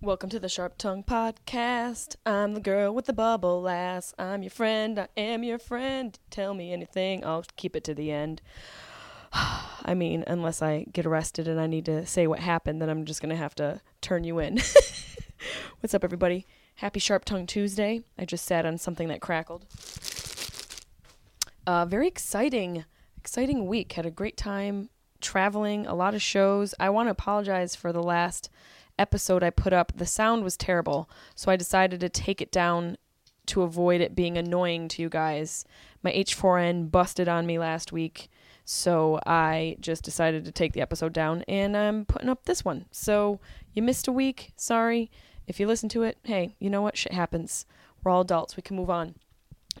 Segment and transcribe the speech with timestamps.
[0.00, 2.14] Welcome to the Sharp Tongue Podcast.
[2.24, 4.14] I'm the girl with the bubble lass.
[4.16, 4.96] I'm your friend.
[4.96, 6.16] I am your friend.
[6.30, 7.24] Tell me anything.
[7.24, 8.40] I'll keep it to the end.
[9.32, 13.06] I mean, unless I get arrested and I need to say what happened, then I'm
[13.06, 14.58] just going to have to turn you in.
[15.80, 16.46] What's up, everybody?
[16.76, 18.02] Happy Sharp Tongue Tuesday.
[18.16, 19.66] I just sat on something that crackled.
[21.66, 22.84] Uh, very exciting,
[23.16, 23.94] exciting week.
[23.94, 24.90] Had a great time
[25.20, 26.72] traveling, a lot of shows.
[26.78, 28.48] I want to apologize for the last
[28.98, 31.08] episode I put up, the sound was terrible.
[31.34, 32.96] So I decided to take it down
[33.46, 35.64] to avoid it being annoying to you guys.
[36.02, 38.30] My H4n busted on me last week.
[38.64, 42.84] So I just decided to take the episode down and I'm putting up this one.
[42.90, 43.40] So
[43.72, 44.52] you missed a week.
[44.56, 45.10] Sorry.
[45.46, 46.96] If you listen to it, hey, you know what?
[46.96, 47.64] Shit happens.
[48.04, 48.56] We're all adults.
[48.56, 49.14] We can move on.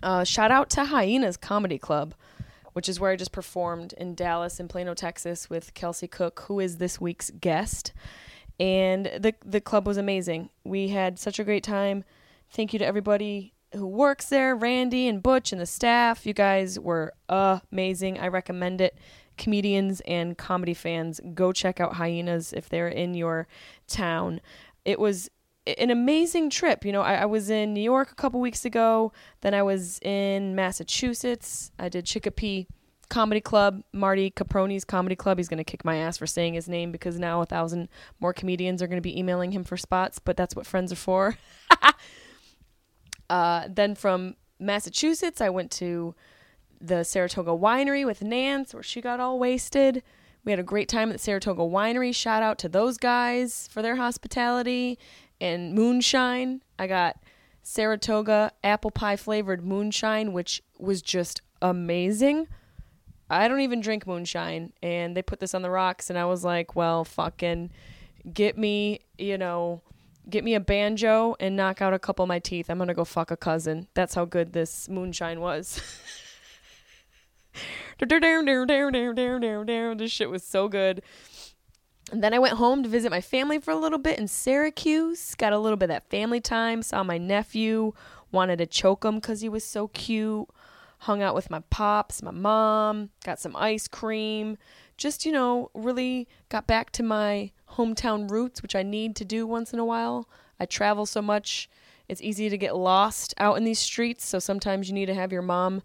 [0.02, 2.14] Uh, shout out to Hyenas Comedy Club,
[2.72, 6.58] which is where I just performed in Dallas and Plano, Texas with Kelsey Cook, who
[6.58, 7.92] is this week's guest
[8.60, 10.50] and the the club was amazing.
[10.64, 12.04] We had such a great time.
[12.50, 16.26] Thank you to everybody who works there, Randy and Butch and the staff.
[16.26, 18.18] You guys were amazing.
[18.18, 18.96] I recommend it.
[19.36, 23.46] Comedians and comedy fans, go check out Hyenas if they're in your
[23.86, 24.40] town.
[24.84, 25.30] It was
[25.78, 26.84] an amazing trip.
[26.84, 29.12] You know, I, I was in New York a couple weeks ago.
[29.42, 31.70] Then I was in Massachusetts.
[31.78, 32.66] I did Chicopee
[33.08, 35.38] comedy club, Marty Caproni's comedy club.
[35.38, 37.88] He's going to kick my ass for saying his name because now a thousand
[38.20, 40.96] more comedians are going to be emailing him for spots, but that's what friends are
[40.96, 41.36] for.
[43.30, 46.14] uh, then from Massachusetts, I went to
[46.80, 50.02] the Saratoga Winery with Nance, where she got all wasted.
[50.44, 52.14] We had a great time at the Saratoga Winery.
[52.14, 54.98] Shout out to those guys for their hospitality
[55.40, 56.62] and moonshine.
[56.78, 57.16] I got
[57.62, 62.46] Saratoga apple pie flavored moonshine, which was just amazing.
[63.30, 66.44] I don't even drink moonshine, and they put this on the rocks, and I was
[66.44, 67.70] like, well, fucking
[68.32, 69.82] get me, you know,
[70.28, 72.70] get me a banjo and knock out a couple of my teeth.
[72.70, 73.88] I'm gonna go fuck a cousin.
[73.94, 75.80] That's how good this moonshine was.
[79.94, 81.02] this shit was so good.
[82.10, 85.34] And then I went home to visit my family for a little bit in Syracuse.
[85.34, 86.82] Got a little bit of that family time.
[86.82, 87.92] Saw my nephew.
[88.32, 90.48] Wanted to choke him because he was so cute
[90.98, 94.58] hung out with my pops, my mom, got some ice cream,
[94.96, 99.46] just, you know, really got back to my hometown roots, which I need to do
[99.46, 100.28] once in a while.
[100.58, 101.70] I travel so much,
[102.08, 105.32] it's easy to get lost out in these streets, so sometimes you need to have
[105.32, 105.82] your mom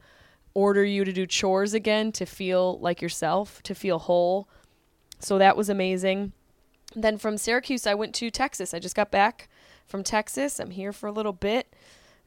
[0.56, 4.48] order you to do chores again to feel like yourself, to feel whole.
[5.20, 6.34] So that was amazing.
[6.96, 8.74] Then from Syracuse, I went to Texas.
[8.74, 9.50] I just got back
[9.86, 10.60] from Texas.
[10.60, 11.74] I'm here for a little bit.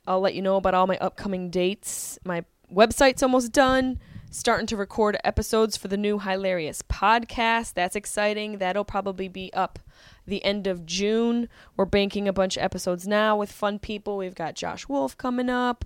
[0.07, 2.19] I'll let you know about all my upcoming dates.
[2.25, 3.99] My website's almost done.
[4.31, 7.73] Starting to record episodes for the new Hilarious podcast.
[7.75, 8.59] That's exciting.
[8.59, 9.79] That'll probably be up
[10.27, 11.49] the end of June.
[11.77, 14.17] We're banking a bunch of episodes now with fun people.
[14.19, 15.85] We've got Josh Wolf coming up.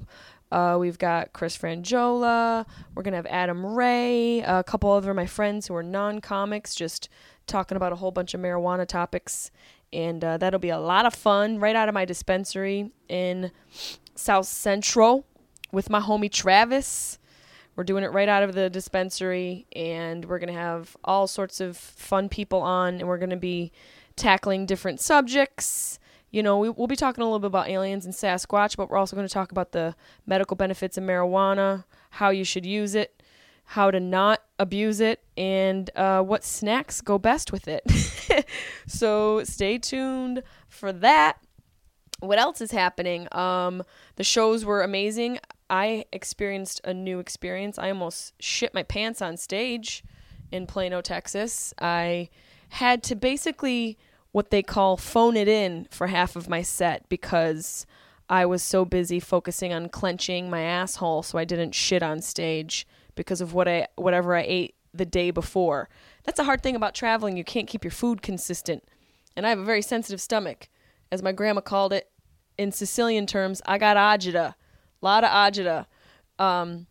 [0.51, 2.67] Uh, we've got Chris Franjola.
[2.95, 4.41] We're going to have Adam Ray.
[4.41, 7.09] A couple other of my friends who are non comics just
[7.47, 9.51] talking about a whole bunch of marijuana topics.
[9.93, 13.53] And uh, that'll be a lot of fun right out of my dispensary in
[14.15, 15.25] South Central
[15.73, 17.19] with my homie Travis.
[17.77, 21.61] We're doing it right out of the dispensary, and we're going to have all sorts
[21.61, 23.73] of fun people on, and we're going to be
[24.17, 25.99] tackling different subjects.
[26.31, 28.99] You know, we, will be talking a little bit about aliens and Sasquatch, but we're
[28.99, 29.95] also going to talk about the
[30.27, 33.23] medical benefits of marijuana, how you should use it,
[33.65, 37.83] how to not abuse it, and uh, what snacks go best with it.
[38.87, 41.39] so stay tuned for that.
[42.21, 43.27] What else is happening?
[43.33, 43.83] Um,
[44.17, 45.39] the shows were amazing.
[45.71, 47.79] I experienced a new experience.
[47.79, 50.03] I almost shit my pants on stage
[50.51, 51.73] in Plano, Texas.
[51.81, 52.29] I
[52.71, 53.97] had to basically
[54.33, 57.87] what they call phone it in for half of my set because
[58.29, 62.87] I was so busy focusing on clenching my asshole so I didn't shit on stage
[63.15, 65.89] because of what I whatever I ate the day before.
[66.25, 67.37] That's a hard thing about traveling.
[67.37, 68.85] You can't keep your food consistent.
[69.37, 70.69] And I have a very sensitive stomach.
[71.13, 72.11] As my grandma called it
[72.59, 74.55] in Sicilian terms, I got agita.
[75.03, 75.87] A lot of agita.
[76.39, 76.87] Um,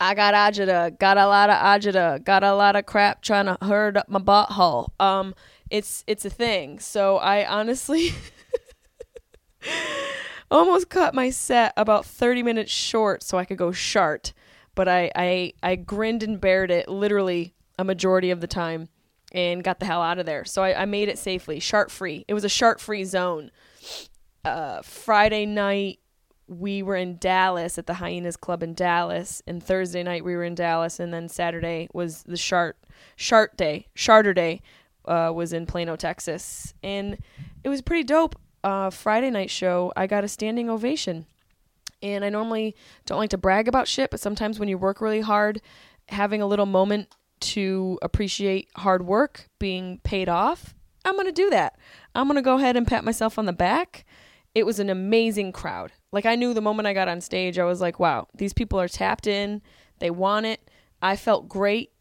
[0.00, 3.58] I got agita, got a lot of agita, got a lot of crap trying to
[3.62, 4.90] herd up my butthole.
[5.00, 5.34] Um,
[5.70, 6.78] it's it's a thing.
[6.78, 8.12] So I honestly,
[10.50, 14.32] almost cut my set about 30 minutes short so I could go shart.
[14.74, 18.88] But I, I, I grinned and bared it literally a majority of the time
[19.32, 20.44] and got the hell out of there.
[20.44, 22.24] So I, I made it safely, shart free.
[22.28, 23.50] It was a shart free zone.
[24.44, 25.98] Uh, Friday night,
[26.48, 30.44] we were in Dallas at the Hyenas Club in Dallas, and Thursday night we were
[30.44, 32.76] in Dallas, and then Saturday was the Shart
[33.16, 34.62] Shart Day, Charter Day,
[35.04, 37.18] uh, was in Plano, Texas, and
[37.62, 38.34] it was pretty dope.
[38.64, 41.26] Uh, Friday night show, I got a standing ovation,
[42.02, 42.74] and I normally
[43.06, 45.60] don't like to brag about shit, but sometimes when you work really hard,
[46.08, 47.08] having a little moment
[47.40, 50.74] to appreciate hard work being paid off,
[51.04, 51.78] I'm gonna do that.
[52.14, 54.04] I'm gonna go ahead and pat myself on the back.
[54.54, 55.92] It was an amazing crowd.
[56.10, 58.80] Like I knew the moment I got on stage, I was like, wow, these people
[58.80, 59.62] are tapped in.
[59.98, 60.68] They want it.
[61.00, 61.92] I felt great.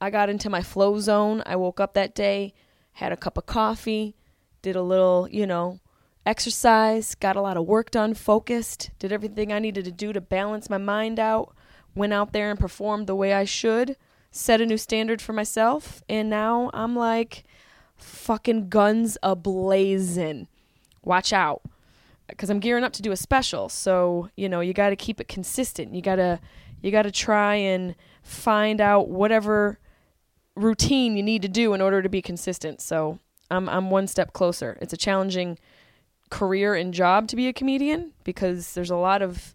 [0.00, 1.42] I got into my flow zone.
[1.46, 2.52] I woke up that day,
[2.92, 4.14] had a cup of coffee,
[4.62, 5.80] did a little, you know,
[6.26, 10.20] exercise, got a lot of work done, focused, did everything I needed to do to
[10.20, 11.54] balance my mind out,
[11.94, 13.96] went out there and performed the way I should,
[14.30, 17.44] set a new standard for myself, and now I'm like
[17.96, 20.48] fucking guns ablazing.
[21.02, 21.62] Watch out
[22.28, 23.68] because I'm gearing up to do a special.
[23.68, 25.94] So, you know, you got to keep it consistent.
[25.94, 26.40] You got to
[26.82, 29.78] you got to try and find out whatever
[30.54, 32.80] routine you need to do in order to be consistent.
[32.80, 33.18] So,
[33.50, 34.78] I'm I'm one step closer.
[34.80, 35.58] It's a challenging
[36.30, 39.54] career and job to be a comedian because there's a lot of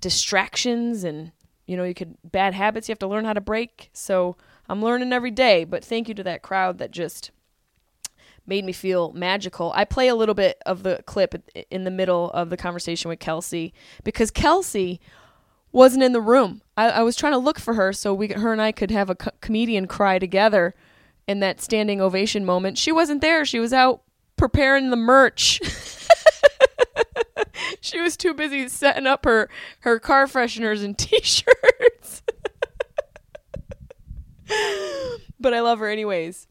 [0.00, 1.30] distractions and
[1.66, 3.90] you know, you could bad habits you have to learn how to break.
[3.92, 4.36] So,
[4.68, 7.30] I'm learning every day, but thank you to that crowd that just
[8.46, 9.72] made me feel magical.
[9.74, 13.18] I play a little bit of the clip in the middle of the conversation with
[13.18, 15.00] Kelsey because Kelsey
[15.72, 16.62] wasn't in the room.
[16.76, 19.10] I, I was trying to look for her so we, her and I could have
[19.10, 20.74] a co- comedian cry together
[21.26, 22.78] in that standing ovation moment.
[22.78, 23.44] She wasn't there.
[23.44, 24.02] She was out
[24.36, 25.60] preparing the merch.
[27.80, 29.48] she was too busy setting up her
[29.80, 32.22] her car fresheners and t-shirts.
[35.40, 36.46] but I love her anyways.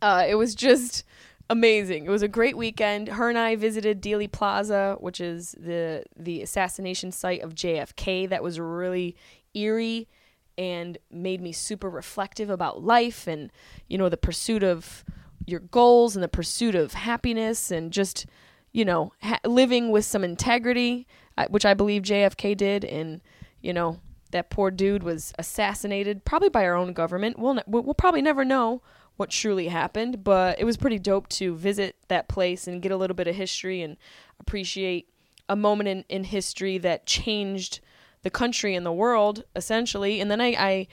[0.00, 1.04] Uh, it was just
[1.52, 2.06] amazing.
[2.06, 3.08] It was a great weekend.
[3.08, 8.28] Her and I visited Dealey Plaza, which is the the assassination site of JFK.
[8.28, 9.16] That was really
[9.54, 10.08] eerie
[10.56, 13.50] and made me super reflective about life and
[13.88, 15.04] you know the pursuit of
[15.46, 18.26] your goals and the pursuit of happiness and just
[18.72, 21.06] you know ha- living with some integrity,
[21.36, 22.84] uh, which I believe JFK did.
[22.84, 23.20] And
[23.60, 24.00] you know
[24.30, 27.38] that poor dude was assassinated, probably by our own government.
[27.38, 28.80] We'll ne- we'll probably never know
[29.16, 32.96] what truly happened, but it was pretty dope to visit that place and get a
[32.96, 33.96] little bit of history and
[34.40, 35.08] appreciate
[35.48, 37.80] a moment in, in history that changed
[38.22, 40.20] the country and the world, essentially.
[40.20, 40.86] And then I, I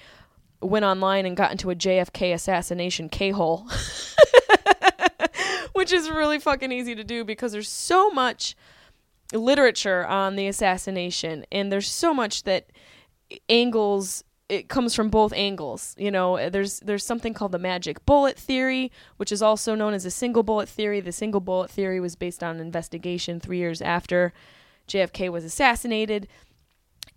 [0.62, 3.70] went online and got into a JFK assassination K hole,
[5.74, 8.56] which is really fucking easy to do because there's so much
[9.34, 12.72] literature on the assassination and there's so much that
[13.48, 15.96] angles it comes from both angles.
[15.98, 19.94] You know, eh, there's there's something called the magic bullet theory, which is also known
[19.94, 21.00] as the single bullet theory.
[21.00, 24.34] The single bullet theory was based on an investigation 3 years after
[24.88, 26.28] JFK was assassinated,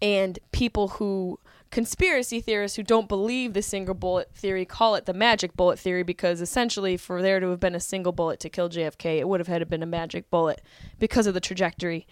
[0.02, 1.40] and people who
[1.70, 6.02] conspiracy theorists who don't believe the single bullet theory call it the magic bullet theory
[6.02, 9.40] because essentially for there to have been a single bullet to kill JFK, it would
[9.40, 10.60] have had to been a magic bullet
[10.98, 12.06] because of the trajectory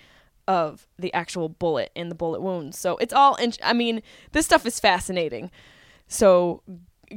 [0.51, 2.77] of the actual bullet and the bullet wounds.
[2.77, 4.03] So it's all, in- I mean,
[4.33, 5.53] this stuff is fascinating.
[6.09, 6.63] So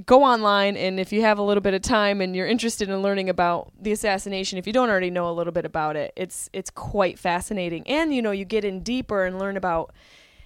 [0.05, 3.01] go online and if you have a little bit of time and you're interested in
[3.01, 6.49] learning about the assassination if you don't already know a little bit about it it's
[6.51, 9.93] it's quite fascinating and you know you get in deeper and learn about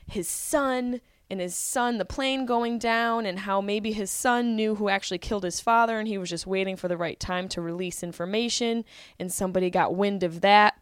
[0.05, 4.75] his son and his son the plane going down and how maybe his son knew
[4.75, 7.61] who actually killed his father and he was just waiting for the right time to
[7.61, 8.83] release information
[9.17, 10.77] and somebody got wind of that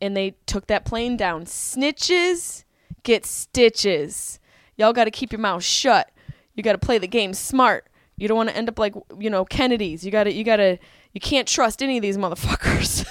[0.00, 1.44] and they took that plane down.
[1.44, 2.64] Snitches
[3.02, 4.38] get stitches.
[4.76, 6.10] Y'all got to keep your mouth shut.
[6.54, 7.88] You got to play the game smart.
[8.16, 10.04] You don't want to end up like, you know, Kennedy's.
[10.04, 10.78] You got to you got to
[11.12, 13.06] you can't trust any of these motherfuckers.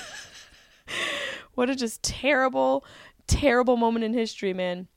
[1.56, 2.84] what a just terrible
[3.28, 4.88] terrible moment in history, man.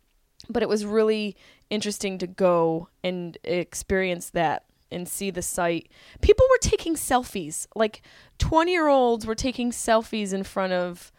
[0.48, 1.36] But it was really
[1.70, 5.90] interesting to go and experience that and see the site.
[6.22, 7.66] People were taking selfies.
[7.74, 8.02] Like
[8.38, 11.12] 20 year olds were taking selfies in front of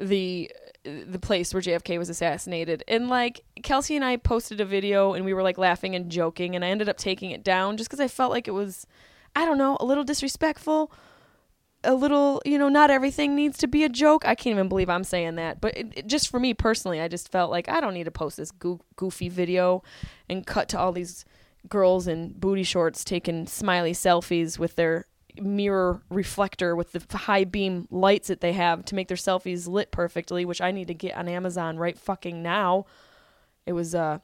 [0.00, 0.50] the
[0.82, 2.82] the place where JFK was assassinated.
[2.88, 6.56] And like Kelsey and I posted a video and we were like laughing and joking
[6.56, 8.86] and I ended up taking it down just cuz I felt like it was
[9.36, 10.90] I don't know, a little disrespectful.
[11.82, 14.26] A little, you know, not everything needs to be a joke.
[14.26, 15.60] I can't even believe I'm saying that.
[15.60, 18.10] But it, it, just for me personally, I just felt like I don't need to
[18.10, 19.82] post this goo- goofy video
[20.28, 21.24] and cut to all these
[21.68, 25.06] girls in booty shorts taking smiley selfies with their
[25.40, 29.90] mirror reflector with the high beam lights that they have to make their selfies lit
[29.90, 32.86] perfectly, which I need to get on Amazon right fucking now.
[33.66, 34.18] It was uh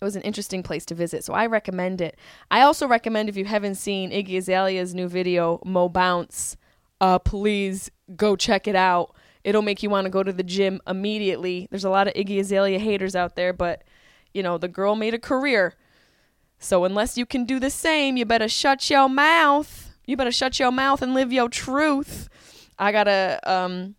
[0.00, 2.18] it was an interesting place to visit, so I recommend it.
[2.50, 6.56] I also recommend if you haven't seen Iggy Azalea's new video Mo Bounce,
[7.00, 9.14] uh please go check it out.
[9.44, 11.68] It'll make you want to go to the gym immediately.
[11.70, 13.84] There's a lot of Iggy Azalea haters out there, but
[14.32, 15.74] you know, the girl made a career.
[16.58, 19.93] So unless you can do the same, you better shut your mouth.
[20.06, 22.28] You better shut your mouth and live your truth.
[22.78, 23.94] I gotta um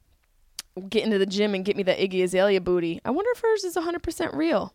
[0.90, 3.02] get into the gym and get me that Iggy Azalea booty.
[3.06, 4.74] I wonder if hers is 100% real.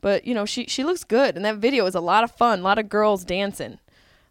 [0.00, 2.60] But you know, she she looks good, and that video is a lot of fun.
[2.60, 3.74] A lot of girls dancing,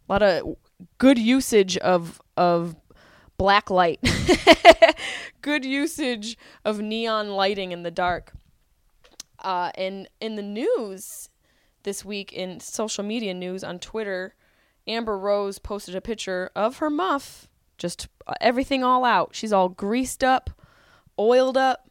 [0.08, 0.58] a lot of
[0.98, 2.76] good usage of of
[3.38, 4.00] black light,
[5.42, 8.34] good usage of neon lighting in the dark.
[9.42, 11.30] Uh, and in the news
[11.84, 14.34] this week, in social media news on Twitter,
[14.90, 19.30] Amber Rose posted a picture of her muff, just uh, everything all out.
[19.34, 20.50] She's all greased up,
[21.18, 21.90] oiled up,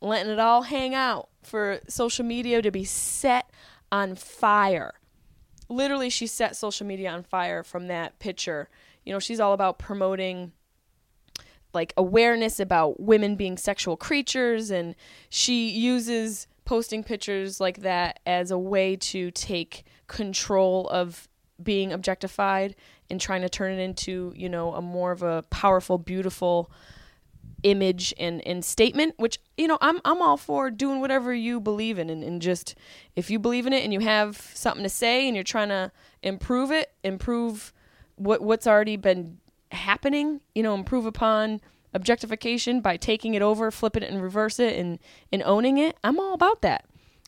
[0.00, 3.50] letting it all hang out for social media to be set
[3.92, 4.94] on fire.
[5.68, 8.68] Literally, she set social media on fire from that picture.
[9.04, 10.52] You know, she's all about promoting
[11.72, 14.96] like awareness about women being sexual creatures, and
[15.28, 21.28] she uses posting pictures like that as a way to take control of
[21.62, 22.74] being objectified
[23.10, 26.70] and trying to turn it into, you know, a more of a powerful, beautiful
[27.62, 31.98] image and, and statement, which, you know, I'm I'm all for doing whatever you believe
[31.98, 32.74] in and, and just
[33.16, 35.92] if you believe in it and you have something to say and you're trying to
[36.22, 37.72] improve it, improve
[38.16, 39.38] what what's already been
[39.72, 41.60] happening, you know, improve upon
[41.92, 44.98] objectification by taking it over, flipping it and reverse it and,
[45.32, 46.84] and owning it, I'm all about that.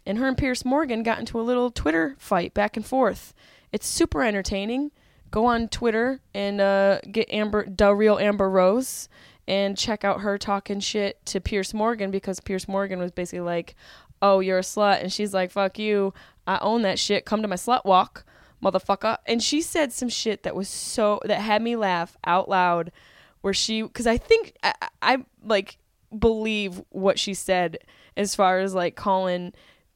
[0.06, 3.34] And her and Piers Morgan got into a little Twitter fight back and forth.
[3.72, 4.92] It's super entertaining.
[5.30, 9.08] Go on Twitter and uh, get Amber, the real Amber Rose,
[9.48, 13.74] and check out her talking shit to Piers Morgan because Piers Morgan was basically like,
[14.20, 16.12] "Oh, you're a slut," and she's like, "Fuck you,
[16.46, 17.24] I own that shit.
[17.24, 18.26] Come to my slut walk,
[18.62, 22.92] motherfucker." And she said some shit that was so that had me laugh out loud,
[23.40, 25.78] where she because I think I, I like
[26.16, 27.78] believe what she said
[28.18, 29.54] as far as like calling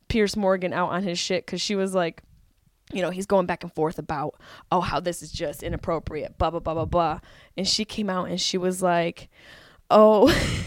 [0.09, 2.23] Piers Morgan out on his shit because she was like
[2.93, 4.35] you know, he's going back and forth about,
[4.71, 7.21] oh, how this is just inappropriate, blah, blah, blah, blah, blah.
[7.57, 9.29] And she came out and she was like,
[9.91, 10.33] oh,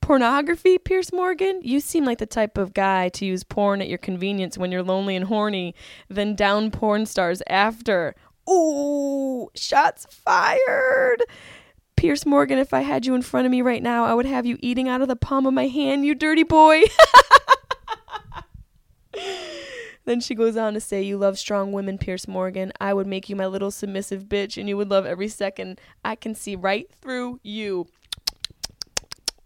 [0.00, 1.60] pornography, Piers Morgan?
[1.62, 4.82] You seem like the type of guy to use porn at your convenience when you're
[4.82, 5.74] lonely and horny,
[6.08, 8.14] then down porn stars after.
[8.48, 11.22] Ooh, shots fired.
[11.96, 14.46] Piers Morgan, if I had you in front of me right now, I would have
[14.46, 16.82] you eating out of the palm of my hand, you dirty boy.
[20.04, 22.72] Then she goes on to say, You love strong women, Piers Morgan.
[22.80, 25.80] I would make you my little submissive bitch, and you would love every second.
[26.04, 27.86] I can see right through you.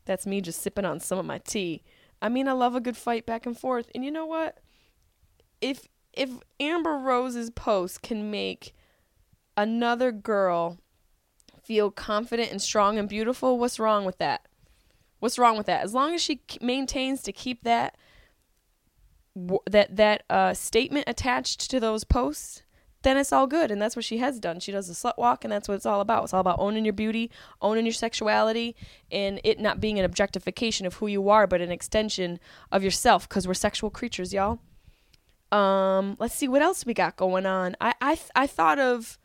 [0.06, 1.82] That's me just sipping on some of my tea.
[2.22, 3.90] I mean, I love a good fight back and forth.
[3.94, 4.58] And you know what?
[5.60, 8.75] If if Amber Rose's post can make
[9.56, 10.78] another girl
[11.62, 14.46] feel confident and strong and beautiful, what's wrong with that?
[15.18, 15.82] What's wrong with that?
[15.82, 17.96] As long as she maintains to keep that
[19.70, 22.62] that that uh, statement attached to those posts,
[23.02, 23.70] then it's all good.
[23.70, 24.60] And that's what she has done.
[24.60, 26.24] She does the slut walk, and that's what it's all about.
[26.24, 28.74] It's all about owning your beauty, owning your sexuality,
[29.12, 32.40] and it not being an objectification of who you are, but an extension
[32.72, 33.28] of yourself.
[33.28, 34.58] Because we're sexual creatures, y'all.
[35.52, 37.76] Um, let's see what else we got going on.
[37.80, 39.18] I I I thought of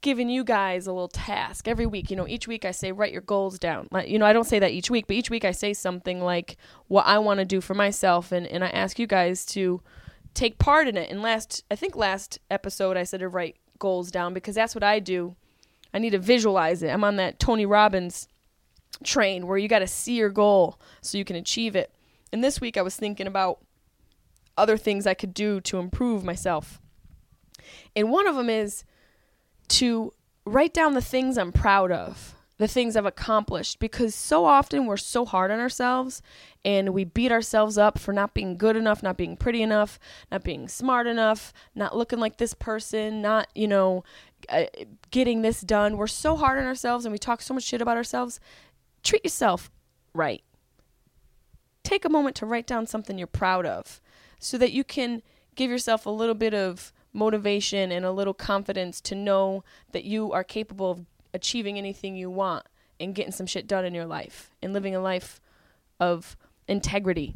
[0.00, 2.10] giving you guys a little task every week.
[2.10, 3.88] You know, each week I say write your goals down.
[4.06, 6.56] You know, I don't say that each week, but each week I say something like
[6.88, 9.82] what I want to do for myself, and and I ask you guys to
[10.34, 11.10] take part in it.
[11.10, 14.84] And last, I think last episode I said to write goals down because that's what
[14.84, 15.34] I do.
[15.92, 16.90] I need to visualize it.
[16.90, 18.28] I'm on that Tony Robbins
[19.02, 21.92] train where you got to see your goal so you can achieve it.
[22.32, 23.60] And this week I was thinking about
[24.56, 26.80] other things I could do to improve myself.
[27.94, 28.84] And one of them is
[29.68, 30.12] to
[30.44, 34.96] write down the things I'm proud of, the things I've accomplished, because so often we're
[34.96, 36.22] so hard on ourselves
[36.64, 39.98] and we beat ourselves up for not being good enough, not being pretty enough,
[40.30, 44.04] not being smart enough, not looking like this person, not, you know,
[44.48, 44.64] uh,
[45.10, 45.96] getting this done.
[45.96, 48.40] We're so hard on ourselves and we talk so much shit about ourselves.
[49.02, 49.70] Treat yourself
[50.14, 50.42] right.
[51.82, 54.00] Take a moment to write down something you're proud of
[54.38, 55.22] so that you can
[55.54, 60.30] give yourself a little bit of motivation and a little confidence to know that you
[60.32, 62.64] are capable of achieving anything you want
[63.00, 65.40] and getting some shit done in your life and living a life
[65.98, 66.36] of
[66.68, 67.34] integrity.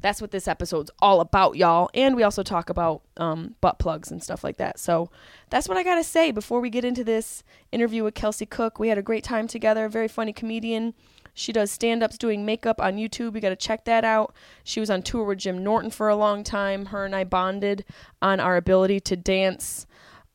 [0.00, 1.88] that's what this episode's all about, y'all.
[1.94, 4.78] And we also talk about um, butt plugs and stuff like that.
[4.78, 5.08] So
[5.48, 8.78] that's what I got to say before we get into this interview with Kelsey Cook.
[8.78, 10.92] We had a great time together, very funny comedian.
[11.34, 13.34] She does stand ups doing makeup on YouTube.
[13.34, 14.34] You got to check that out.
[14.62, 16.86] She was on tour with Jim Norton for a long time.
[16.86, 17.84] Her and I bonded
[18.22, 19.86] on our ability to dance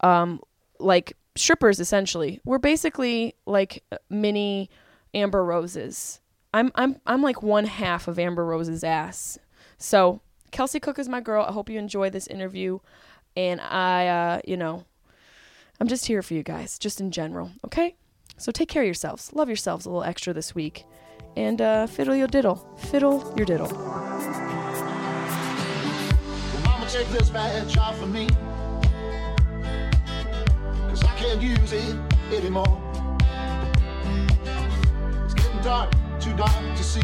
[0.01, 0.41] um,
[0.79, 2.41] like strippers, essentially.
[2.43, 4.69] We're basically like mini
[5.13, 6.19] Amber Roses.
[6.53, 9.39] I'm, I'm, I'm like one half of Amber Rose's ass.
[9.77, 10.19] So,
[10.51, 11.45] Kelsey Cook is my girl.
[11.47, 12.79] I hope you enjoy this interview.
[13.37, 14.83] And I, uh, you know,
[15.79, 17.95] I'm just here for you guys, just in general, okay?
[18.39, 19.33] So take care of yourselves.
[19.33, 20.85] Love yourselves a little extra this week.
[21.35, 22.55] And uh, fiddle your diddle.
[22.77, 23.67] Fiddle your diddle.
[23.67, 23.83] Well,
[26.63, 28.29] mama, take this badge off of me.
[30.87, 31.95] Cause I can't use it
[32.33, 32.81] anymore.
[35.25, 35.91] It's getting dark,
[36.21, 37.01] too dark to see.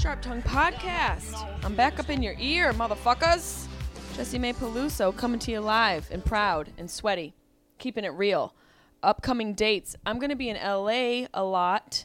[0.00, 1.44] Sharp Tongue Podcast.
[1.64, 3.66] I'm back up in your ear, motherfuckers.
[4.14, 7.34] Jessimae Peluso coming to you live and proud and sweaty,
[7.78, 8.54] keeping it real.
[9.02, 9.96] Upcoming dates.
[10.04, 12.04] I'm going to be in LA a lot.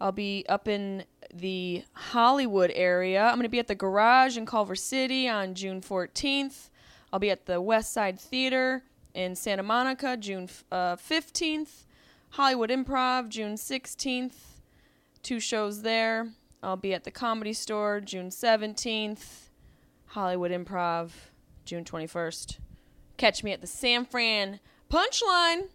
[0.00, 1.04] I'll be up in
[1.34, 3.24] the Hollywood area.
[3.24, 6.70] I'm going to be at the Garage in Culver City on June 14th.
[7.12, 11.84] I'll be at the West Side Theater in Santa Monica June uh, 15th.
[12.30, 14.34] Hollywood Improv June 16th.
[15.22, 16.28] Two shows there.
[16.62, 19.48] I'll be at the Comedy Store June 17th.
[20.06, 21.10] Hollywood Improv
[21.64, 22.58] June 21st.
[23.16, 25.68] Catch me at the San Fran Punchline.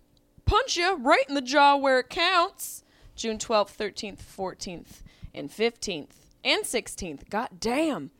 [0.46, 2.84] Punch you right in the jaw where it counts.
[3.16, 5.02] June 12th, 13th, 14th,
[5.34, 6.10] and 15th,
[6.44, 7.30] and 16th.
[7.30, 8.12] God damn.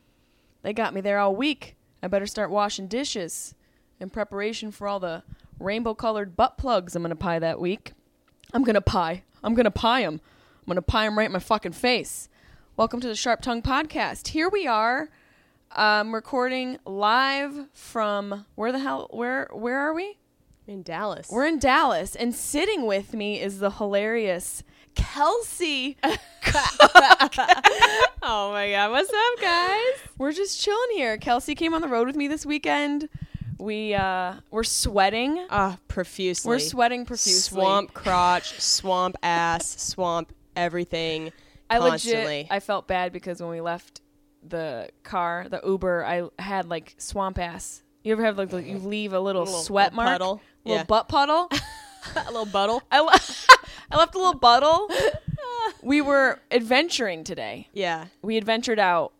[0.62, 1.76] They got me there all week.
[2.02, 3.54] I better start washing dishes
[4.00, 5.22] in preparation for all the
[5.58, 7.92] rainbow colored butt plugs I'm going to pie that week.
[8.52, 9.24] I'm going to pie.
[9.42, 10.20] I'm going to pie them.
[10.60, 12.28] I'm going to pie them right in my fucking face.
[12.76, 14.28] Welcome to the Sharp Tongue Podcast.
[14.28, 15.10] Here we are,
[15.72, 19.08] um, recording live from where the hell?
[19.10, 20.18] Where where are we?
[20.66, 21.28] In Dallas.
[21.30, 24.62] We're in Dallas, and sitting with me is the hilarious
[24.94, 25.96] Kelsey.
[28.22, 30.08] oh my god, what's up, guys?
[30.18, 31.16] We're just chilling here.
[31.18, 33.08] Kelsey came on the road with me this weekend.
[33.58, 35.46] We uh, we're sweating.
[35.50, 36.48] Ah, profusely.
[36.48, 37.56] We're sweating profusely.
[37.56, 41.32] Swamp crotch, swamp ass, swamp everything.
[41.70, 42.24] I constantly.
[42.24, 44.00] legit I felt bad because when we left
[44.46, 47.83] the car, the Uber, I had like swamp ass.
[48.04, 50.40] You ever have like the- you leave a little, Little- sweat little mark, puddle.
[50.64, 50.84] little Yeah.
[50.84, 51.48] butt puddle.
[52.16, 52.82] a little buttle.
[52.92, 53.12] I, le-
[53.90, 54.88] I left a little puddle.
[55.82, 57.68] we were adventuring today.
[57.72, 58.06] Yeah.
[58.22, 59.12] We adventured out.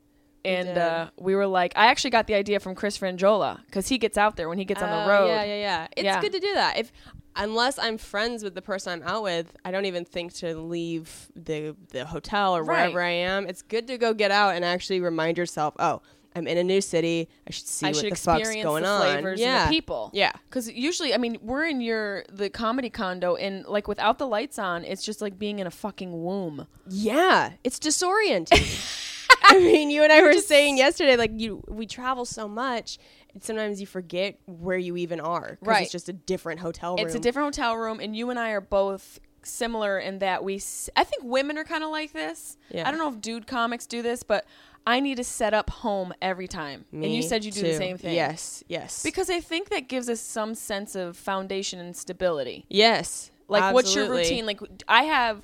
[0.47, 0.77] And did.
[0.79, 4.19] uh, we were like, I actually got the idea from Chris Franjola because he gets
[4.19, 5.27] out there when he gets on Oh, the road.
[5.29, 5.87] Yeah, yeah, yeah.
[5.97, 6.21] It's Yeah.
[6.21, 6.77] good to do that.
[6.77, 6.93] If
[7.37, 11.29] unless I'm friends with the person I'm out with, I don't even think to leave
[11.35, 12.93] the the hotel or Right.
[12.93, 13.47] wherever I am.
[13.47, 16.03] It's good to go get out and actually remind yourself, oh,
[16.37, 17.29] I'm in a new city.
[17.47, 19.39] I should see I what should the fuck's going the on.
[19.39, 19.69] yeah.
[19.69, 20.11] people.
[20.13, 20.33] Yeah.
[20.49, 24.59] Because usually, I mean, we're in your the comedy condo, and like without the lights
[24.59, 26.67] on, it's just like being in a fucking womb.
[26.89, 29.01] Yeah, it's disorienting.
[29.45, 32.99] I mean, you and I were saying yesterday, like you, we travel so much,
[33.41, 35.59] sometimes you forget where you even are.
[35.61, 35.83] Right.
[35.83, 37.07] it's just a different hotel room.
[37.07, 40.57] It's a different hotel room, and you and I are both similar in that we.
[40.57, 42.57] s- I think women are kind of like this.
[42.71, 42.89] Yeah.
[42.89, 44.47] I don't know if dude comics do this, but
[44.87, 46.85] I need to set up home every time.
[46.93, 48.15] and you said you do the same thing.
[48.15, 52.67] Yes, yes, Because I think that gives us some sense of foundation and stability.
[52.69, 53.31] yes.
[53.47, 54.47] Like, what's your routine?
[54.47, 55.43] Like, I have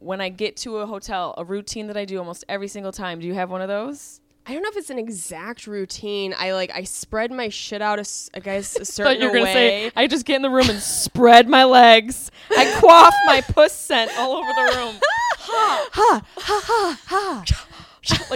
[0.00, 3.20] when I get to a hotel a routine that I do almost every single time.
[3.20, 4.20] Do you have one of those?
[4.46, 6.34] I don't know if it's an exact routine.
[6.38, 9.28] I like I spread my shit out a, s- I guess a thought certain you
[9.28, 9.52] were gonna way.
[9.88, 12.30] say I just get in the room and spread my legs.
[12.50, 14.96] I quaff my puss scent all over the room.
[15.50, 17.44] Ha ha ha ha ha.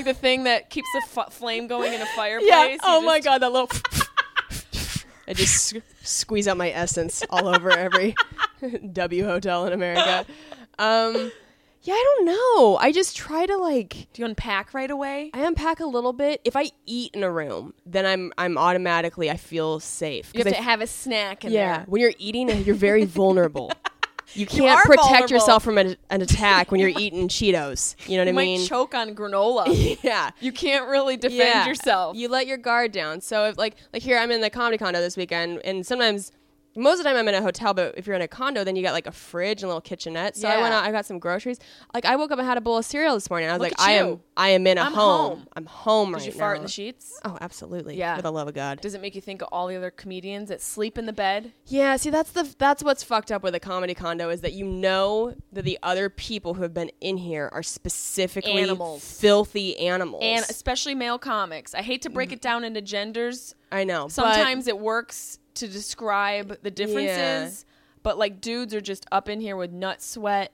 [0.05, 2.49] Like the thing that keeps the f- flame going in a fireplace.
[2.51, 2.77] yeah.
[2.83, 3.71] Oh my god, that little.
[5.29, 8.15] I just s- squeeze out my essence all over every
[8.93, 10.27] W hotel in America.
[10.79, 11.31] Um,
[11.83, 12.77] yeah, I don't know.
[12.77, 14.09] I just try to like.
[14.13, 15.31] Do you unpack right away?
[15.33, 16.41] I unpack a little bit.
[16.45, 20.31] If I eat in a room, then I'm I'm automatically I feel safe.
[20.35, 21.85] You have 'Cause to have a snack in yeah, there.
[21.87, 23.71] when you're eating, you're very vulnerable.
[24.35, 25.35] You can't are protect vulnerable.
[25.35, 27.95] yourself from an, an attack when you're eating Cheetos.
[28.09, 29.99] You know what You I might choke on granola.
[30.03, 30.31] yeah.
[30.41, 31.67] you can't really defend Yeah.
[31.67, 32.17] yourself.
[32.17, 33.21] You let your guard down.
[33.21, 36.33] So if like like here I'm in the comedy condo this weekend and sometimes
[36.75, 38.77] most of the time I'm in a hotel, but if you're in a condo, then
[38.77, 40.37] you got like a fridge and a little kitchenette.
[40.37, 41.59] So I went out, I got some groceries.
[41.93, 43.49] Like I woke up and had a bowl of cereal this morning.
[43.49, 44.21] I was Look like, I am.
[44.37, 45.39] I am in a I'm home.
[45.39, 45.47] home.
[45.55, 47.21] I'm home Did right you fart in the sheets?
[47.25, 47.97] Oh, absolutely.
[47.97, 48.17] Yeah.
[48.17, 48.81] For the love of God.
[48.81, 51.53] Does it make you think of all the other comedians that sleep in the bed?
[51.67, 54.65] Yeah, see that's the that's what's fucked up with a comedy condo is that you
[54.65, 59.05] know that the other people who have been in here are specifically Animals.
[59.05, 60.23] filthy animals.
[60.25, 61.75] And especially male comics.
[61.75, 62.35] I hate to break mm.
[62.35, 63.55] it down into genders.
[63.71, 64.05] I know.
[64.05, 67.65] but- Sometimes it works to describe the differences.
[68.03, 70.53] But like dudes are just up in here with nut sweat,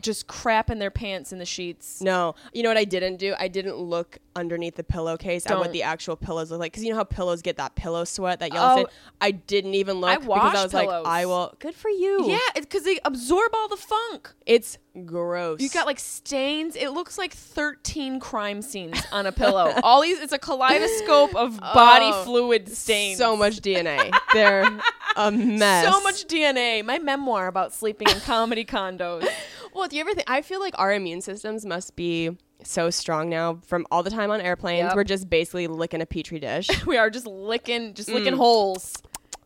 [0.00, 2.00] just crap in their pants in the sheets.
[2.00, 3.34] no, you know what I didn't do?
[3.38, 6.90] I didn't look underneath the pillowcase at what the actual pillows look like because you
[6.90, 8.76] know how pillows get that pillow sweat, that yellow Oh.
[8.86, 8.86] stain.
[9.20, 11.04] I didn't even look I because I was pillows.
[11.04, 11.54] like, I will.
[11.60, 12.26] Good for you.
[12.28, 14.32] Yeah, because they absorb all the funk.
[14.46, 15.60] it's gross.
[15.60, 16.74] You got like stains.
[16.74, 19.72] It looks like 13 crime scenes on a pillow.
[19.84, 23.18] all these, it's a kaleidoscope of body Oh, fluid stains.
[23.18, 24.10] so much DNA.
[24.32, 24.68] They're
[25.16, 25.84] a mess.
[25.92, 26.84] So much DNA.
[26.84, 29.28] My memoir about sleeping in comedy condos.
[29.72, 30.28] Well, do you ever think?
[30.28, 34.30] I feel like our immune systems must be so strong now from all the time
[34.30, 34.88] on airplanes.
[34.88, 34.96] Yep.
[34.96, 36.68] We're just basically licking a petri dish.
[36.86, 38.94] we are just licking, just licking holes.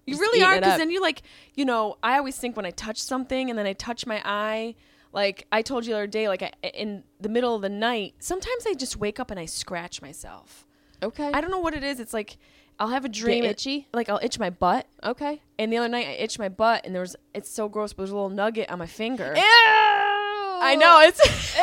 [0.06, 0.18] You Mm.
[0.18, 1.22] Just really are, because then you like,
[1.54, 4.74] you know, I always think when I touch something and then I touch my eye,
[5.14, 8.14] like I told you the other day, like I, in the middle of the night,
[8.18, 10.66] sometimes I just wake up and I scratch myself.
[11.02, 11.30] Okay.
[11.32, 12.00] I don't know what it is.
[12.00, 12.36] It's like
[12.78, 13.88] I'll have a dream, itchy?
[13.94, 14.86] like I'll itch my butt.
[15.02, 15.40] Okay.
[15.58, 18.02] And the other night I itched my butt, and there was it's so gross, but
[18.02, 19.32] there's a little nugget on my finger.
[19.36, 19.42] Ew.
[19.42, 21.20] I know it's
[21.56, 21.62] Ew,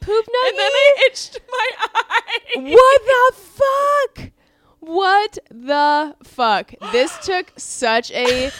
[0.00, 0.48] poop nugget.
[0.48, 2.40] and then I itched my eye.
[2.56, 4.30] what the fuck?
[4.80, 6.74] What the fuck?
[6.92, 8.50] This took such a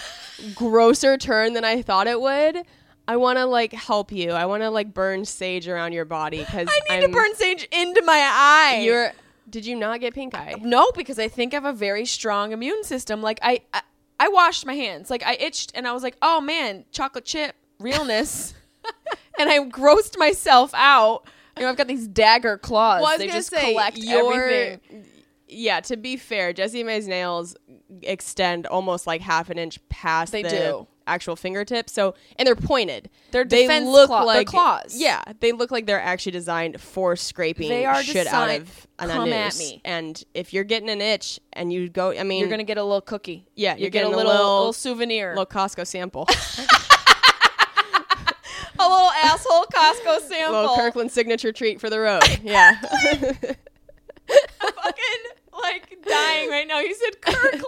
[0.55, 2.65] grosser turn than I thought it would.
[3.09, 4.31] I want to like help you.
[4.31, 7.67] I want to like burn sage around your body because I need to burn sage
[7.73, 8.83] into my eye.
[8.85, 9.13] You're.
[9.49, 10.55] Did you not get pink eye?
[10.63, 13.21] no, because I think I have a very strong immune system.
[13.21, 13.83] Like I, I,
[14.21, 15.11] I washed my hands.
[15.11, 18.55] Like I itched, and I was like, oh man, chocolate chip realness,
[19.41, 21.23] and I grossed myself out.
[21.57, 23.03] You know, I've got these dagger claws.
[23.03, 25.05] Well, they just say, collect your- everything.
[25.53, 27.57] Yeah, to be fair, Jessimae's nails
[28.03, 30.87] extend almost like half an inch past They the do.
[31.09, 31.93] actual fingertips.
[31.93, 33.11] So, and they're pointed.
[33.33, 34.95] They're they defense look claw- like claws.
[34.97, 39.09] Yeah, they look like they're actually designed for scraping They are shit out of an
[39.09, 39.81] come at me.
[39.85, 42.85] And if you're getting an itch and you go, I mean, You're gonna get a
[42.85, 43.45] little cookie.
[43.57, 46.29] Yeah, you you're get a getting a little, little- little souvenir, little Costco sample,
[48.87, 50.61] a little asshole Costco sample.
[50.61, 52.23] little Kirkland signature treat for the road.
[52.43, 52.79] Yeah.
[53.03, 55.23] I'm fucking
[55.61, 56.81] like dying right now.
[56.81, 57.65] You said Kirkland.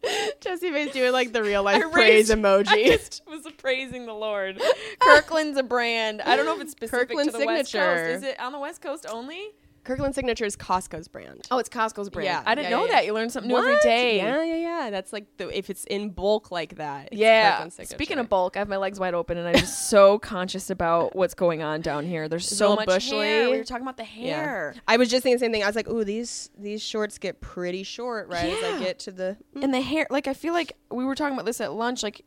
[0.40, 2.68] Jessie Mae's doing like the real life I praise raised- emoji.
[2.68, 4.60] I just was praising the Lord.
[5.00, 6.22] Kirkland's a brand.
[6.22, 8.06] I don't know if it's specific Kirkland to the West signature.
[8.06, 8.16] Coast.
[8.16, 9.48] Is it on the West Coast only?
[9.88, 11.48] Kirkland signature is Costco's brand.
[11.50, 12.26] Oh, it's Costco's brand.
[12.26, 13.02] Yeah, I didn't yeah, know yeah, that.
[13.02, 13.06] yeah.
[13.08, 14.18] You learn something new every day.
[14.18, 14.90] Yeah, yeah, yeah.
[14.90, 17.08] That's like the if it's in bulk like that.
[17.10, 17.52] it's Yeah.
[17.52, 17.94] Kirkland signature.
[17.96, 21.16] Speaking of bulk, I have my legs wide open, and I'm just so conscious about
[21.16, 22.28] what's going on down here.
[22.28, 23.26] There's a so little much bushly.
[23.26, 23.50] hair.
[23.50, 24.36] We were talking about the yeah.
[24.42, 24.74] hair.
[24.86, 25.62] I was just saying the same thing.
[25.62, 29.10] I was like, ooh, these these shorts get pretty short right as I get to
[29.12, 29.36] the.
[29.62, 32.22] and the hair like i feel like we were talking about this at lunch like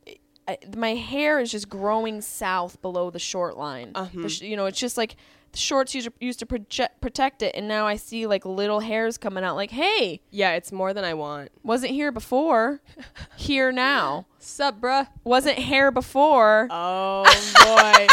[0.48, 4.22] I, my hair is just growing south below the short line Uh-huh.
[4.24, 5.16] The sh- you know it's just like
[5.52, 8.80] the shorts used to, used to project, protect it and now i see like little
[8.80, 11.52] hairs coming out like hey Yeah, it's more than I want.
[11.64, 12.82] wasn't here before
[13.38, 15.08] here now Sup, bruh?
[15.24, 17.24] wasn't hair before Oh
[17.64, 18.08] boy,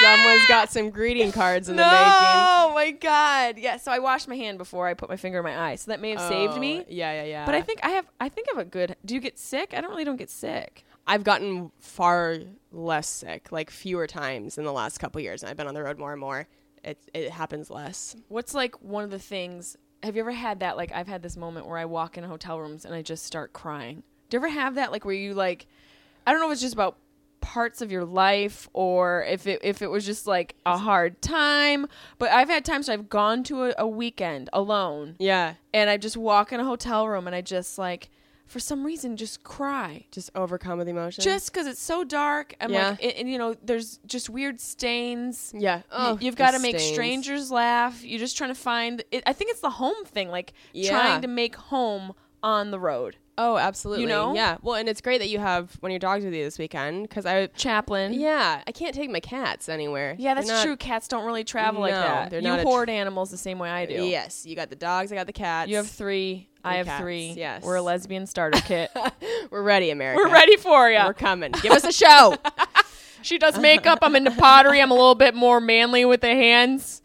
[0.00, 1.96] someone's got some greeting cards in the making.
[1.98, 5.44] oh my god yeah so i washed my hand before i put my finger in
[5.44, 7.46] my eye so that may have saved Oh, me Yeah, yeah, yeah.
[7.46, 9.74] but i think i have i think i have a good do you get sick
[9.76, 12.36] i don't really don't get sick I've gotten far
[12.70, 15.82] less sick, like fewer times in the last couple years, and I've been on the
[15.82, 16.46] road more and more.
[16.84, 18.16] It it happens less.
[18.28, 19.76] What's like one of the things?
[20.02, 20.76] Have you ever had that?
[20.76, 23.52] Like I've had this moment where I walk in hotel rooms and I just start
[23.52, 24.02] crying.
[24.28, 24.92] Do you ever have that?
[24.92, 25.66] Like where you like,
[26.26, 26.96] I don't know if it's just about
[27.40, 31.86] parts of your life or if it if it was just like a hard time.
[32.18, 36.16] But I've had times I've gone to a, a weekend alone Yeah, and I just
[36.16, 38.10] walk in a hotel room and I just like,
[38.48, 40.06] for some reason, just cry.
[40.10, 41.22] just overcome with emotion.
[41.22, 42.90] Just because it's so dark, I'm Yeah.
[42.90, 45.52] like, and, and, you know, there's just weird stains.
[45.56, 45.82] yeah.
[45.92, 46.92] Oh, you've got to make stains.
[46.92, 48.02] strangers laugh.
[48.04, 49.04] You're just trying to find.
[49.10, 50.90] It, I think it's the home thing, like Yeah.
[50.90, 53.16] trying to make home on the road.
[53.40, 54.02] Oh, absolutely.
[54.02, 54.34] You know?
[54.34, 54.56] Yeah.
[54.62, 57.08] Well, and it's great that you have one of your dogs with you this weekend
[57.08, 57.46] because I.
[57.48, 58.12] Chaplain.
[58.14, 60.16] Yeah, I can't take my cats anywhere.
[60.18, 60.76] Yeah, that's not- true.
[60.76, 62.30] Cats don't really travel like that.
[62.30, 64.04] they're You not hoard animals the same way I do.
[64.04, 65.12] Yes, you got the dogs.
[65.12, 65.70] I got the cats.
[65.70, 66.47] You have three.
[66.64, 67.34] I have cats, three.
[67.36, 67.62] yes.
[67.62, 68.90] We're a lesbian starter kit.
[69.50, 70.20] We're ready, America.
[70.24, 70.98] We're ready for you.
[71.04, 71.52] We're coming.
[71.62, 72.36] Give us a show.
[73.20, 73.98] She does makeup.
[74.02, 74.80] I'm into pottery.
[74.80, 77.02] I'm a little bit more manly with the hands.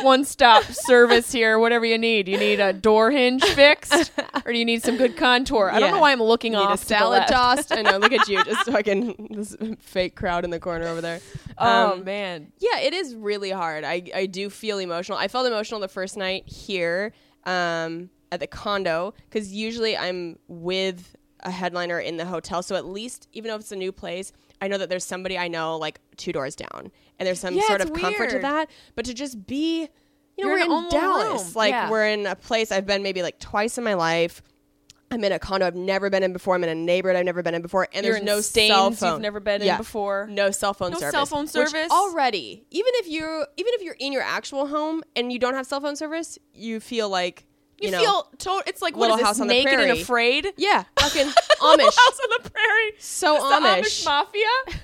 [0.00, 1.58] one stop service here.
[1.58, 2.28] Whatever you need.
[2.28, 4.10] You need a door hinge fixed,
[4.46, 5.70] or do you need some good contour?
[5.70, 6.80] I don't know why I'm looking Need a off.
[6.80, 7.30] to the salad left.
[7.32, 7.72] tossed.
[7.72, 7.98] I know.
[7.98, 11.20] Look at you, just fucking this fake crowd in the corner over there.
[11.58, 12.52] Oh Um, man.
[12.58, 13.84] Yeah, it is really hard.
[13.84, 15.18] I I do feel emotional.
[15.18, 17.12] I felt emotional the first night here
[17.44, 22.62] um, at the condo because usually I'm with a headliner in the hotel.
[22.62, 25.48] So at least, even though it's a new place, I know that there's somebody I
[25.48, 28.68] know like two doors down, and there's some Yeah, sort of comfort to that.
[28.94, 31.44] But to just be, you know, You're we're in in your own little Dallas.
[31.46, 31.52] room.
[31.54, 31.90] Like Yeah.
[31.90, 34.42] we're in a place I've been maybe like twice in my life.
[35.12, 36.54] I'm in a condo I've never been in before.
[36.54, 39.14] I'm in a neighborhood I've never been in before, and You're there's no Staines cell
[39.14, 40.28] you've never been in before.
[40.30, 41.00] No cell phone service.
[41.02, 41.12] No service.
[41.12, 41.90] cell phone service?
[41.90, 42.64] already.
[42.70, 43.24] Even if you
[43.56, 46.78] even if you're in your actual home and you don't have cell phone service, you
[46.78, 47.44] feel like
[47.80, 48.22] you, You, know, feel
[48.60, 50.52] to- it's like what Little is this, House on the naked and afraid?
[50.56, 51.26] yeah, fucking
[51.62, 51.96] Little Amish.
[51.96, 52.92] House on the Prairie.
[52.98, 53.80] So the Amish.
[53.80, 54.40] Amish mafia.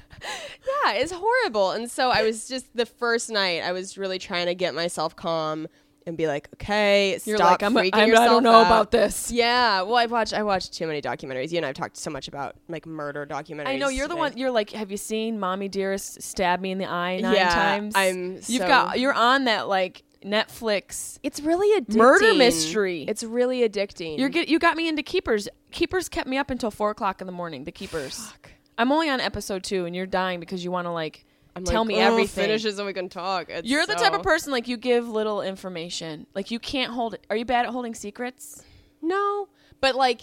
[0.84, 1.72] yeah, it's horrible.
[1.72, 5.14] And so I was just the first night I was really trying to get myself
[5.14, 5.68] calm
[6.06, 8.66] and be like, okay, You're stop like, I'm, freaking I'm, yourself I don't know out.
[8.66, 9.32] about this.
[9.32, 11.50] Yeah, well, I've watched I watched too many documentaries.
[11.50, 13.66] You and I've talked so much about like murder documentaries.
[13.66, 14.36] I know you're the one.
[14.36, 17.94] You're like, have you seen "Mommy Dearest" stab me in the eye nine Yeah, times?
[17.96, 19.00] I'm You've so- got.
[19.00, 21.18] You're on that like Netflix.
[21.22, 21.96] It's really addicting.
[21.96, 23.04] Murder mystery.
[23.08, 24.18] It's really addicting.
[24.18, 24.48] You're get.
[24.48, 25.48] You got me into Keepers.
[25.70, 27.64] Keepers kept me up until four o'clock in the morning.
[27.64, 28.32] The Keepers.
[28.78, 31.82] I'm only on episode two, and you're dying because you want to like I'm tell
[31.82, 32.44] like, me "Oh, everything.
[32.44, 33.48] Finish it so we can talk.
[33.48, 36.26] It's You're the type of person like you give little information.
[36.34, 37.26] Like you can't hold it.
[37.30, 38.62] Are you bad at holding secrets?
[39.00, 39.48] No,
[39.80, 40.22] but like,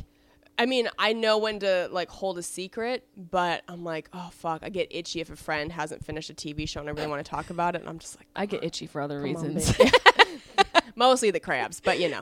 [0.57, 4.61] I mean, I know when to like hold a secret, but I'm like, oh fuck,
[4.63, 7.25] I get itchy if a friend hasn't finished a TV show and I really want
[7.25, 9.73] to talk about it, and I'm just like, I get itchy for other reasons.
[10.95, 12.21] mostly the crabs, but you know,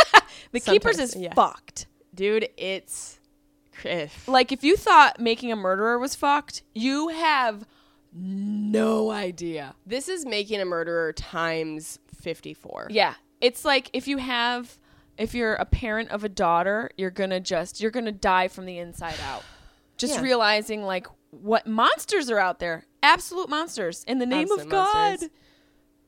[0.52, 1.34] the Keepers is yeah.
[1.34, 1.86] fucked.
[2.14, 3.18] dude, it's.
[3.84, 7.66] eh, Like if you thought making a murderer was fucked, you have
[8.14, 9.74] no idea.
[9.86, 12.88] This is making a murderer times 54.
[12.90, 13.14] Yeah.
[13.40, 14.76] It's like if you have
[15.18, 18.48] if you're a parent of a daughter, you're going to just you're going to die
[18.48, 19.44] from the inside out.
[19.98, 20.22] Just Yeah.
[20.22, 22.86] realizing like what monsters are out there.
[23.02, 24.94] Absolute monsters in the name Absolute of God.
[24.94, 25.30] monsters.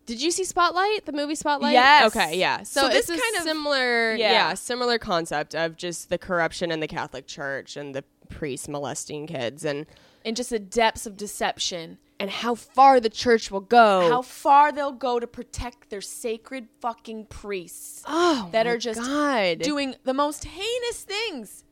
[0.06, 1.06] Did you see Spotlight?
[1.06, 1.72] The movie Spotlight?
[1.72, 2.14] Yes.
[2.14, 2.62] Okay, yeah.
[2.62, 4.32] So, So this this is kind of- similar Yeah.
[4.32, 4.54] yeah.
[4.54, 9.64] similar concept of just the corruption in the Catholic Church and the priests molesting kids
[9.64, 9.86] and
[10.24, 11.98] And just the depths of deception.
[12.20, 14.08] And how far the church will go.
[14.08, 19.58] How far they'll go to protect their sacred fucking priests oh, that are just God.
[19.58, 21.64] doing the most heinous things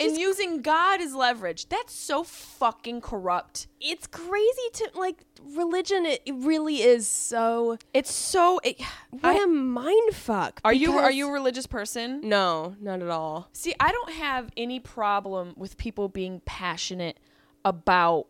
[0.00, 1.68] and using God as leverage.
[1.68, 3.68] That's so fucking corrupt.
[3.80, 5.24] it's crazy to like
[5.56, 8.58] religion it, it really is so It's so.
[8.64, 8.80] It,
[9.10, 10.60] what I- a mind fuck.
[10.64, 12.20] are you are you a religious person?
[12.22, 13.48] No, not at all.
[13.52, 17.18] See, I don't have any problem with people being passionate
[17.64, 18.26] about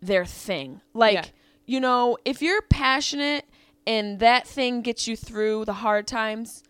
[0.00, 0.80] their thing.
[0.94, 1.24] Like, Yeah.
[1.66, 3.44] you know, if you're passionate
[3.86, 6.62] and that thing gets you through the hard times,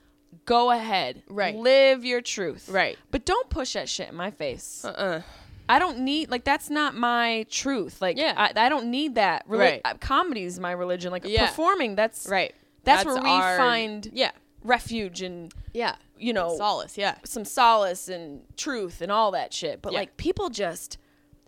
[0.45, 1.23] go ahead.
[1.29, 1.55] Right.
[1.55, 2.69] Live your truth.
[2.69, 2.99] Right.
[3.11, 4.85] But don't push that shit in my face.
[4.85, 5.23] Uh-uh.
[5.69, 8.03] I don't need like that's not my truth.
[8.03, 8.35] Like Yeah.
[8.37, 9.47] I, I don't need that.
[9.49, 9.81] Reli- Right.
[9.85, 11.13] uh, Comedy is my religion.
[11.13, 11.47] Like Yeah.
[11.47, 12.53] performing, that's Right.
[12.83, 14.33] That's, where we our- find Yeah.
[14.65, 15.95] refuge and Yeah.
[16.19, 17.17] you know Solace, yeah.
[17.25, 19.81] some solace and truth and all that shit.
[19.81, 20.01] But Yeah.
[20.01, 20.99] like people just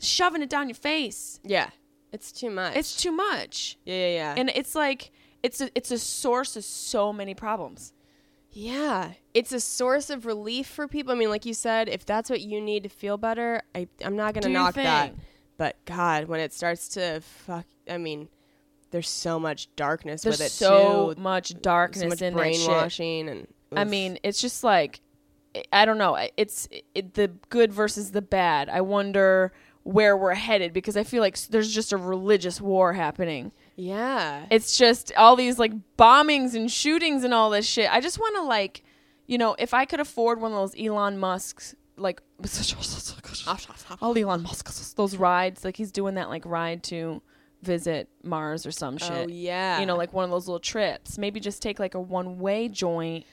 [0.02, 1.40] shoving it down your face.
[1.44, 1.70] Yeah.
[2.12, 2.76] It's too much.
[2.76, 3.78] It's too much.
[3.84, 4.34] yeah, yeah, yeah.
[4.36, 5.12] And it's like
[5.42, 7.92] it's a it's a source of so many problems.
[8.50, 11.12] Yeah, it's a source of relief for people.
[11.12, 14.14] I mean, like you said, if that's what you need to feel better, I, I'm
[14.14, 15.14] not going to knock that.
[15.56, 18.28] But God, when it starts to fuck, I mean,
[18.90, 21.20] there's so much darkness There's with it so too.
[21.22, 23.46] much darkness so much in brainwashing and.
[23.74, 25.00] I mean, it's just like
[25.56, 26.18] I- I don't know.
[26.36, 28.68] It's it, the good versus the bad.
[28.68, 29.52] I wonder
[29.84, 33.52] where we're headed because I feel like there's just a religious war happening.
[33.76, 37.92] yeah, It's just all these like bombings and shootings and all this shit.
[37.92, 38.84] I just want to like,
[39.26, 42.20] you know, if I could afford one of those Elon Musk's like
[44.00, 47.22] all Elon Musk's those rides, like he's doing that like ride to
[47.62, 49.12] visit Mars or some oh, shit.
[49.12, 51.18] Oh yeah, You know, like one of those little trips.
[51.18, 53.26] Maybe just take like a one way joint.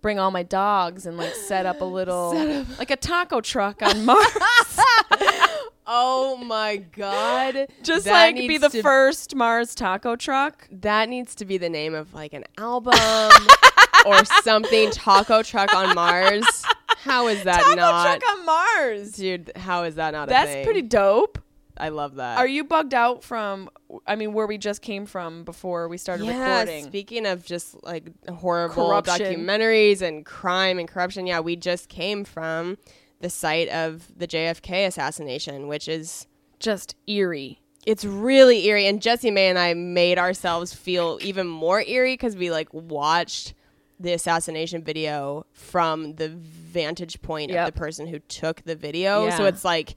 [0.00, 4.04] Bring all my dogs and like set up a little like a taco truck on
[4.04, 4.26] Mars.
[5.88, 10.68] oh my God, just That like be the to- first Mars taco truck.
[10.70, 12.92] That needs to be the name of like an album
[14.06, 14.90] or something.
[14.90, 16.44] Taco truck on Mars.
[16.98, 18.04] How is that Taco not?
[18.04, 19.12] Taco truck on Mars.
[19.12, 21.38] Dude, how is that not a That's pretty dope.
[21.80, 22.38] I love that.
[22.38, 23.70] Are you bugged out from?
[24.06, 26.84] I mean, where we just came from before we started yeah, recording?
[26.84, 29.18] speaking of just like horrible Corruption.
[29.20, 32.78] documentaries and crime and corruption, yeah, we just came from
[33.20, 36.26] the site of the JFK assassination, which is
[36.60, 37.60] just eerie.
[37.86, 42.50] It's really eerie, and Jessimae and I made ourselves feel even more eerie because we
[42.50, 43.54] like watched
[44.00, 47.68] the assassination video from the vantage point Yep.
[47.68, 49.30] of the person who took the video.
[49.30, 49.96] So it's like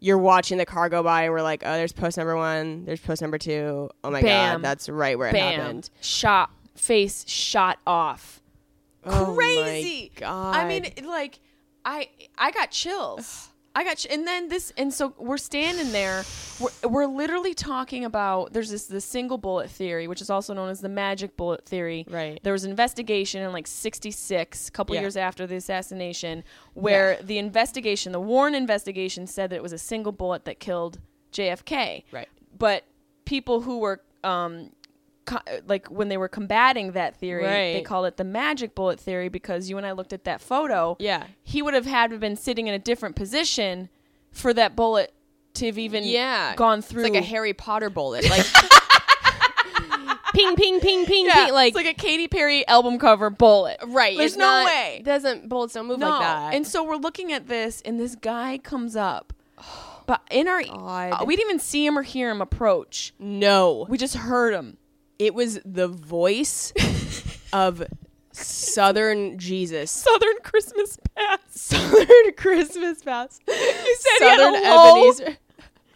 [0.00, 3.00] you're watching the car go by, and we're like, oh, there's post number one, there's
[3.00, 3.90] post number two.
[4.02, 4.56] Oh my Bam.
[4.56, 5.60] god, that's right where it Bam.
[5.60, 5.90] happened.
[6.00, 8.40] Shot face shot off.
[9.04, 10.12] Oh my Crazy.
[10.16, 10.54] God.
[10.56, 11.40] I mean, like
[11.84, 13.48] I I got chills.
[13.74, 16.24] I got, ch- and then this, and so we're standing there.
[16.58, 18.52] We're, we're literally talking about.
[18.52, 22.04] There's this the single bullet theory, which is also known as the magic bullet theory.
[22.10, 22.40] Right.
[22.42, 25.02] There was an investigation in like '66, a couple Yeah.
[25.02, 26.42] years after the assassination,
[26.74, 30.98] where the investigation, the Warren investigation, said that it was a single bullet that killed
[31.32, 32.02] JFK.
[32.10, 32.28] Right.
[32.58, 32.84] But
[33.26, 34.70] people who were um,
[35.28, 39.28] co- like when they were combating that theory, they called it the magic bullet theory
[39.28, 40.96] because you and I looked at that photo.
[40.98, 41.24] Yeah.
[41.42, 43.88] He would have had to have been sitting in a different position
[44.32, 45.12] for that bullet
[45.54, 47.04] to have even yeah, gone through.
[47.04, 48.46] It's like a Harry Potter bullet, like
[50.34, 53.78] ping, ping, ping, ping, yeah, ping, like it's like a Katy Perry album cover bullet.
[53.86, 54.16] right.
[54.16, 55.02] There's no not- way.
[55.04, 56.10] Doesn't bullets don't move no.
[56.10, 56.54] like that?
[56.54, 59.32] And so we're looking at this, and this guy comes up.
[60.06, 61.12] But in our, God.
[61.12, 63.12] uh, we didn't even see him or hear him approach.
[63.18, 64.78] no, We just heard him.
[65.18, 66.72] It was the voice
[67.52, 67.82] of
[68.32, 69.90] Southern Jesus.
[69.90, 71.58] Southern Christmas past.
[71.58, 73.42] Southern Christmas past.
[73.48, 75.36] You said Southern he had a low Ebenezer.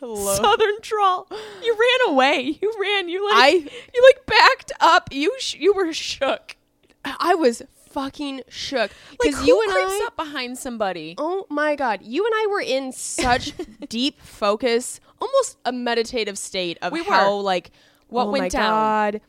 [0.00, 0.35] Hello.
[0.35, 1.28] Southern drawl.
[1.62, 2.58] You ran away.
[2.61, 3.08] You ran.
[3.08, 3.38] You like.
[3.38, 5.08] I- you like backed up.
[5.12, 6.56] You sh- you were shook.
[7.04, 10.04] I was fucking shook Like because who you and creeps I.
[10.06, 11.14] up behind somebody?
[11.18, 13.52] Oh my god, you and I were in such
[13.88, 17.42] deep focus, almost a meditative state of We how were.
[17.42, 17.70] like
[18.12, 18.70] What oh went my down?
[18.70, 19.20] God,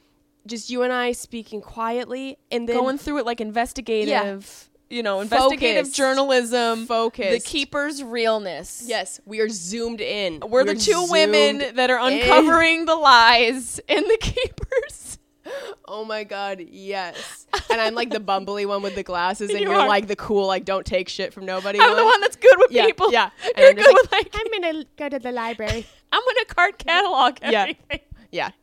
[0.45, 4.69] just you and I speaking quietly and then Going through it like investigative.
[4.89, 5.95] You know, investigative Focused.
[5.95, 6.85] journalism.
[6.85, 7.31] Focus.
[7.43, 8.83] The keeper's realness.
[8.85, 10.41] Yes, we are zoomed in.
[10.47, 12.19] We're the two women that are in.
[12.21, 15.17] uncovering the lies in the keepers.
[15.85, 17.45] Oh my god, yes.
[17.69, 20.15] And I'm like the bumbly one with the glasses, and You you are like the
[20.15, 21.79] cool, like don't take shit from nobody.
[21.81, 23.11] I'm the one that's good with Yeah, people.
[23.11, 23.29] yeah.
[23.43, 24.29] And You're I'm good like, with like.
[24.33, 25.85] I'm gonna go to the library.
[26.13, 27.75] I'm gonna card catalog everything.
[27.91, 27.97] Yeah,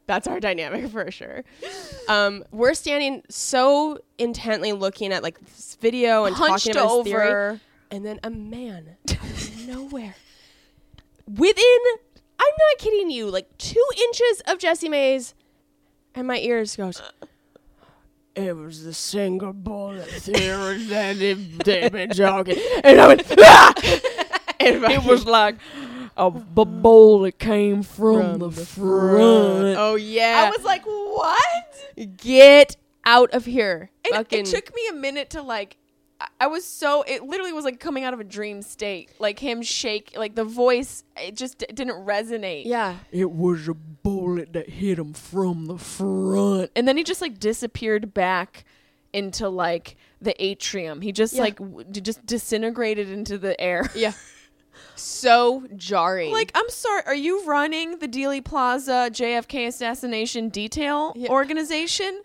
[0.07, 1.45] that's our dynamic for sure.
[2.09, 7.13] Um, we're standing so intently looking at like this video and Hunched talking about this
[7.13, 7.61] theory, over.
[7.91, 10.15] and then a man out of nowhere,
[11.27, 11.79] within
[12.39, 15.35] I'm not kidding you, like two inches of Jessimae's,
[16.15, 17.01] and my ears goes.
[18.37, 23.23] It was the single bullet theory that they've been joking, and I went.
[23.39, 23.75] Ah!
[24.63, 25.57] And It was like
[26.21, 29.77] a b- bowl that came from, the, front.
[29.79, 32.17] Oh yeah, I was like, what?
[32.17, 33.91] Get out of here.
[34.05, 35.77] And Fucking it took me a minute to like.
[36.21, 37.03] I- I was so.
[37.03, 39.11] It literally was like coming out of a dream state.
[39.19, 41.03] Like him shake, like the voice.
[41.17, 42.67] It just d- didn't resonate.
[42.67, 42.97] Yeah.
[43.11, 46.71] It was a bullet that hit him from the front.
[46.77, 48.65] And then he just like disappeared back
[49.15, 51.01] into like the atrium.
[51.01, 51.41] He just Yeah.
[51.43, 53.91] like w- d- just disintegrated into the air.
[53.95, 54.13] Yeah.
[54.97, 56.33] So jarring.
[56.33, 61.29] Like, I'm sorry, are you running the Dealey Plaza JFK assassination detail Yeah.
[61.31, 62.23] organization?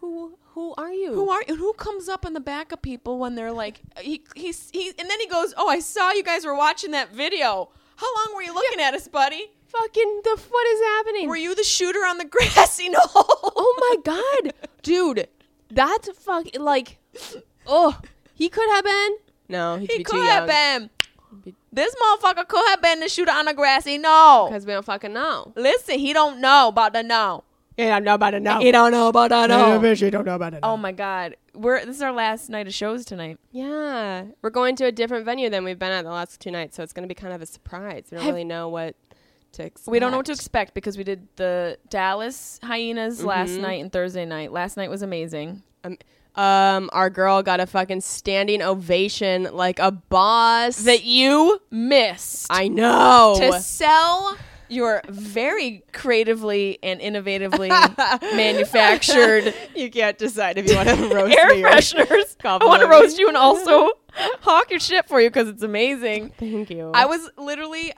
[0.00, 1.12] who who are you?
[1.12, 1.54] Who are you?
[1.56, 5.08] who comes up on the back of people when they're like he he's he and
[5.10, 7.68] then he goes, "Oh, I saw you guys were watching that video.
[7.96, 9.50] How long were you looking at us, buddy?
[9.66, 11.28] fucking the what is happening?
[11.28, 14.54] Were you the shooter on the grassy knoll?" oh my god.
[14.82, 15.28] Dude,
[15.70, 16.98] that's fucking like
[17.66, 17.98] oh,
[18.34, 19.16] he could have been.
[19.48, 20.90] No, he'd he could have been.
[21.72, 24.48] This motherfucker could have been the shooter on the grassy knoll.
[24.48, 25.52] Because we don't fucking know.
[25.56, 27.44] Listen, he don't know about the know.
[27.76, 28.60] Yeah, I know about it now.
[28.60, 29.80] He don't know about the know.
[29.80, 30.60] bitch, you don't know about it.
[30.62, 33.38] Oh my god, we're this is our last night of shows tonight.
[33.52, 34.24] Yeah.
[34.42, 36.82] We're going to a different venue than we've been at the last two nights, so
[36.82, 38.06] it's going to be kind of a surprise.
[38.10, 38.96] We don't Have- really know what
[39.52, 39.90] to expect.
[39.90, 43.60] We don't know what to expect because we did the Dallas Hyenas last Mhm.
[43.60, 44.52] night and Thursday night.
[44.52, 45.62] Last night was amazing.
[45.82, 45.96] Um,
[46.34, 50.76] um, our girl got a fucking standing ovation like a boss.
[50.84, 53.36] That you missed I know.
[53.38, 54.36] to sell
[54.70, 57.68] your very creatively and innovatively
[58.36, 62.36] manufactured you can't decide if you want to roast air me fresheners.
[62.44, 66.30] I want to roast you and also hawk your shit for you because it's amazing.
[66.38, 66.92] Thank you.
[66.94, 67.92] I was literally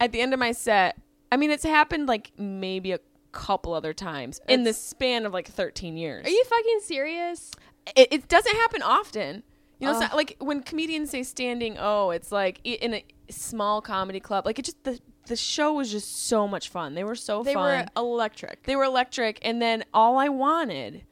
[0.00, 0.98] at the end of my set.
[1.30, 3.00] I mean, it's happened like maybe a
[3.32, 6.26] couple other times in the span of like 13 years.
[6.26, 7.50] Are you fucking serious?
[7.94, 9.42] It, it doesn't happen often.
[9.78, 10.00] You know, Ugh.
[10.00, 10.16] not, uh.
[10.16, 14.46] like when comedians say standing O, it's like in a small comedy club.
[14.46, 16.94] Like it just the the show was just so much fun.
[16.94, 17.86] They were so They fun.
[17.96, 18.62] were electric.
[18.62, 21.02] they were electric, and then all I wanted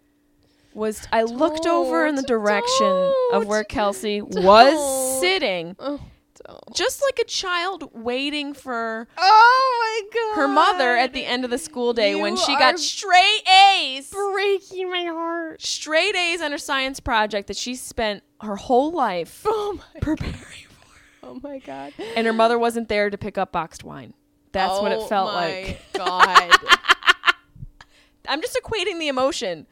[0.73, 6.01] was I looked over in the direction of where Kelsey was sitting, oh.
[6.47, 6.59] Oh.
[6.75, 10.37] just like a child waiting for Oh my god.
[10.43, 14.11] her mother at the end of the school day when she got straight A's.
[14.11, 15.63] breaking my heart.
[15.63, 20.35] Straight A's on her science project that she spent her whole life Oh my preparing
[20.69, 21.27] for.
[21.27, 21.95] Oh my god.
[22.15, 24.13] And her mother wasn't there to pick up boxed wine.
[24.53, 25.81] That's what it Oh felt my like.
[25.95, 26.51] God.
[28.29, 29.67] I'm just equating the emotion.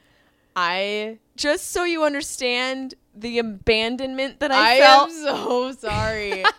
[0.57, 5.11] I Just so you understand the abandonment that I I, felt.
[5.11, 6.45] am so sorry.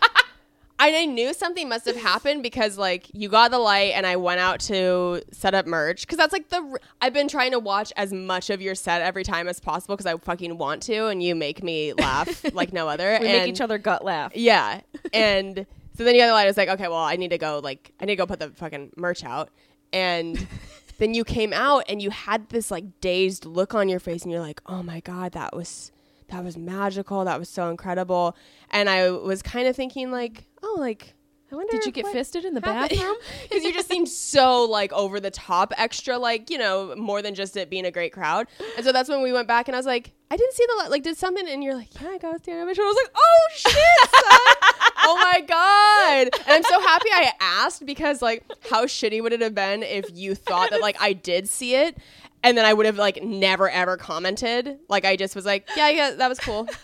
[0.76, 4.16] I, I knew something must have happened because like you got the light and I
[4.16, 7.92] went out to set up merch because that's like the I've been trying to watch
[7.96, 11.22] as much of your set every time as possible because I fucking want to and
[11.22, 13.18] you make me laugh like no other.
[13.20, 14.32] we and make each other gut laugh.
[14.34, 14.80] Yeah.
[15.12, 15.64] And
[15.96, 16.44] so then you got the light.
[16.44, 18.40] I was like, okay, well, I need to go, like, I need to go put
[18.40, 19.50] the fucking merch out.
[19.92, 20.46] And
[20.98, 24.22] then you came out and you had this, like, dazed look on your face.
[24.22, 25.92] And you're like, oh my God, that was,
[26.28, 27.24] that was magical.
[27.24, 28.36] That was so incredible.
[28.70, 31.14] And I was kind of thinking, like, oh, like,
[31.54, 31.70] I wonder.
[31.70, 33.14] Did you get fisted in the bathroom?
[33.42, 37.34] Because you just seemed so like over the top, extra like you know more than
[37.34, 38.48] just it being a great crowd.
[38.76, 40.82] And so that's when we went back, and I was like, I didn't see the
[40.82, 42.82] li- like did something, and you're like, yeah, I got standing ovation.
[42.82, 44.90] I was like, oh shit, son.
[45.04, 46.40] oh my god!
[46.46, 50.06] And I'm so happy I asked because like, how shitty would it have been if
[50.12, 51.96] you thought that like I did see it,
[52.44, 54.78] and then I would have like never ever commented.
[54.88, 56.68] Like I just was like, yeah, yeah, that was cool.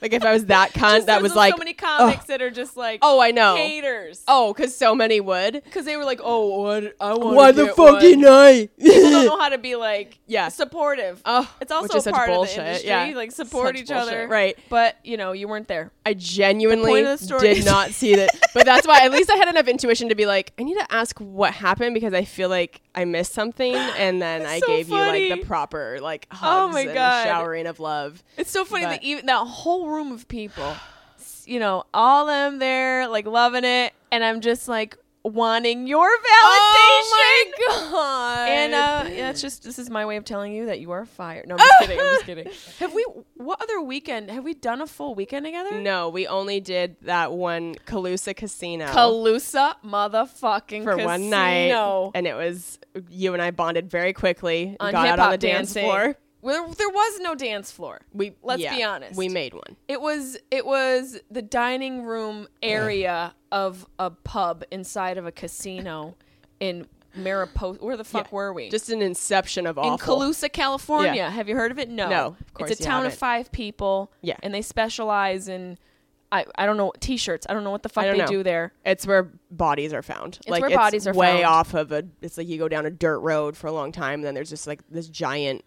[0.00, 2.76] Like if I was that cunt, that was like so many comics that are just
[2.76, 3.56] like oh, I know.
[3.56, 4.22] haters.
[4.28, 5.54] Oh, because so many would.
[5.64, 6.94] because they were like, oh, what?
[7.00, 7.34] I want.
[7.36, 8.68] Why the fucking I?
[8.78, 10.48] People don't know how to be like Yeah.
[10.48, 11.20] supportive.
[11.24, 12.58] Oh, it's also part bullshit.
[12.58, 12.88] of the industry.
[12.88, 13.12] Yeah.
[13.16, 14.08] Like support Such each bullshit.
[14.08, 14.56] other, Right.
[14.68, 15.90] But you know, you weren't there.
[16.06, 18.30] I genuinely the did not see that.
[18.54, 20.86] But that's why at least I had enough intuition to be like, I need to
[20.92, 23.74] ask what happened because I feel like I missed something.
[23.74, 27.24] And then I so gave you like the proper like Oh hugs my and God.
[27.24, 28.22] showering of love.
[28.36, 30.74] It's so funny But- that even that whole room of people,
[31.44, 36.24] you know, all them there like loving it, and I'm just like wanting your validation.
[36.40, 38.48] Oh my god!
[38.48, 41.04] And uh, yeah, that's just this is my way of telling you that you are
[41.04, 41.48] fired.
[41.48, 41.98] No, I'm just kidding.
[42.00, 42.48] I'm just kidding.
[42.78, 43.04] Have we?
[43.34, 45.80] What other weekend have we done a full weekend together?
[45.80, 50.98] no, we only did that one Colusa Casino Colusa motherfucking casino.
[50.98, 52.10] for one night, casino.
[52.14, 52.78] and it was
[53.10, 54.76] you and I bonded very quickly.
[54.80, 55.84] on got out on the dance dancing.
[55.84, 56.16] floor.
[56.40, 58.00] Well, there was no dance floor.
[58.12, 59.16] We Let's yeah, be honest.
[59.16, 59.76] We made one.
[59.88, 66.14] It was it was the dining room area of a pub inside of a casino
[66.60, 67.84] in Mariposa.
[67.84, 68.34] Where the fuck Yeah.
[68.36, 68.68] were we?
[68.68, 70.18] Just an inception of all in awful.
[70.20, 71.14] Colusa, California.
[71.14, 71.30] Yeah.
[71.30, 71.88] Have you heard of it?
[71.88, 72.08] No.
[72.08, 73.18] No, of course It's a town of haven't.
[73.18, 74.12] five people.
[74.20, 74.36] Yeah.
[74.42, 75.78] And they specialize in
[76.30, 77.46] I, I don't know t-shirts.
[77.48, 78.26] I don't know what the fuck they know.
[78.26, 78.72] do there.
[78.84, 80.38] It's where bodies are found.
[80.46, 81.44] It's where bodies are way found.
[81.46, 82.04] off of a.
[82.20, 84.50] It's like you go down a dirt road for a long time, and then there's
[84.50, 85.64] just like this giant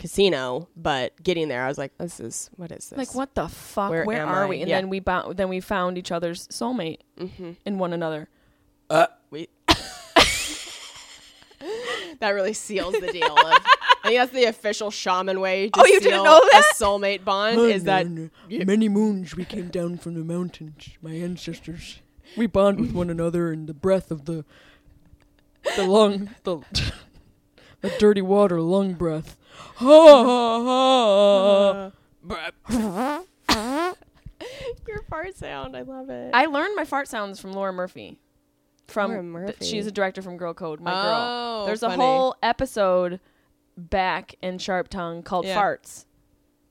[0.00, 0.68] casino.
[0.76, 2.98] But getting there, I was like, "This is what is this?
[2.98, 3.90] Like what the fuck?
[3.90, 4.48] Where Where, am are I?
[4.48, 4.60] we?
[4.60, 4.76] And Yeah.
[4.80, 7.52] then we bound, then we found each other's soulmate Mm-hmm.
[7.64, 8.28] in one another.
[8.88, 9.48] Uh, We.
[12.20, 13.32] that really seals the deal.
[13.36, 13.36] Of,
[14.02, 15.68] I think that's the official shaman way.
[15.70, 16.72] To Oh, you didn't seal know that?
[16.72, 18.64] A soulmate bond is that no, no.
[18.64, 22.00] many moons we came down from the mountains, my ancestors.
[22.36, 24.44] We bond with one another in the breath of the
[25.76, 26.58] the lung the
[27.82, 29.36] the dirty water lung breath.
[29.76, 29.86] Ha
[30.66, 31.90] ha
[33.48, 33.94] ha.
[34.88, 35.76] your fart sound.
[35.76, 36.30] I love it.
[36.34, 38.18] I learned my fart sounds from Laura Murphy.
[38.88, 39.64] From Laura th- Murphy.
[39.64, 41.66] she's a director from Girl Code, my Oh, girl.
[41.66, 41.94] There's funny.
[41.94, 43.20] a whole episode
[43.76, 45.60] back in Sharp Tongue called Yeah.
[45.60, 46.06] Farts.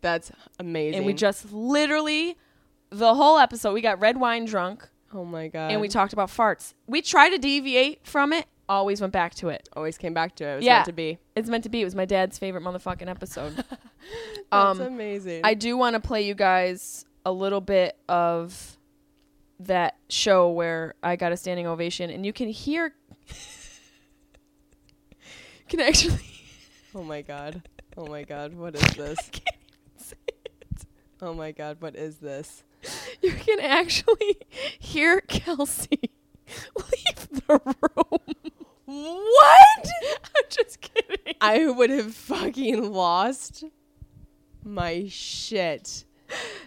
[0.02, 0.98] That's amazing.
[1.00, 2.38] And we just literally
[2.90, 5.72] the whole episode we got red wine drunk Oh my god.
[5.72, 6.74] and we talked about farts.
[6.88, 9.68] We try to deviate from it, always went back to it.
[9.76, 10.52] always came back to it.
[10.54, 10.74] It was Yeah.
[10.76, 11.18] meant to be.
[11.36, 11.82] It's meant to be.
[11.82, 13.56] It was my dad's favorite motherfucking episode.
[14.52, 15.42] That's um amazing.
[15.44, 18.78] I do want to play you guys a little bit of
[19.60, 22.94] that show where I got a standing ovation, and you can hear,
[23.28, 23.36] you
[25.68, 26.20] can actually,
[26.96, 27.62] oh my god.
[27.98, 28.54] Oh my god.
[28.54, 29.32] What is this?
[31.22, 31.78] Oh my god.
[31.82, 32.64] What is this?
[33.22, 34.38] you can actually
[34.80, 36.00] hear Kelsey
[36.78, 38.40] leave the room.
[38.90, 39.90] What?
[40.36, 41.36] I'm just kidding.
[41.40, 43.64] I would have fucking lost
[44.64, 46.06] my shit.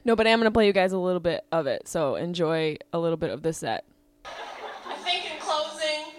[0.05, 2.99] No, but I'm gonna play you guys a little bit of it, so enjoy a
[3.01, 3.85] little bit of this set.
[4.25, 6.14] I think in closing,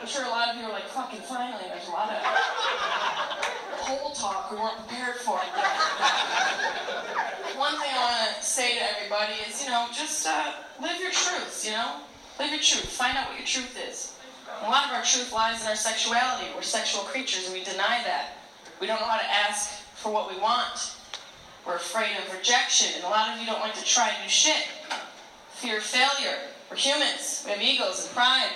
[0.00, 2.16] I'm sure a lot of you are like, fucking finally, there's a lot of
[3.78, 5.36] whole talk we weren't prepared for.
[7.58, 11.10] One thing I want to say to everybody is, you know, just uh, live your
[11.10, 12.00] truths, you know?
[12.38, 12.88] Live your truth.
[12.88, 14.17] Find out what your truth is.
[14.62, 16.46] A lot of our truth lies in our sexuality.
[16.54, 18.38] We're sexual creatures and we deny that.
[18.80, 20.94] We don't know how to ask for what we want.
[21.66, 24.66] We're afraid of rejection, and a lot of you don't like to try new shit.
[25.52, 26.38] fear of failure.
[26.70, 27.42] We're humans.
[27.44, 28.52] We have egos and pride.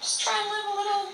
[0.00, 1.12] Just try and live a little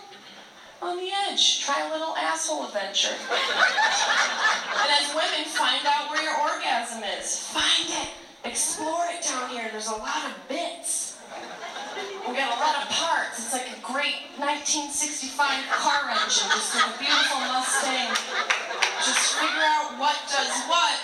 [0.82, 1.64] on the edge.
[1.64, 3.14] Try a little asshole adventure.
[3.30, 7.38] and as women, find out where your orgasm is.
[7.38, 8.10] Find it.
[8.44, 9.68] Explore it down here.
[9.72, 11.11] There's a lot of bits.
[12.28, 13.36] We got a lot of parts.
[13.42, 15.36] It's like a great 1965
[15.74, 18.14] car engine, just like a beautiful Mustang.
[19.02, 20.96] Just figure out what does what.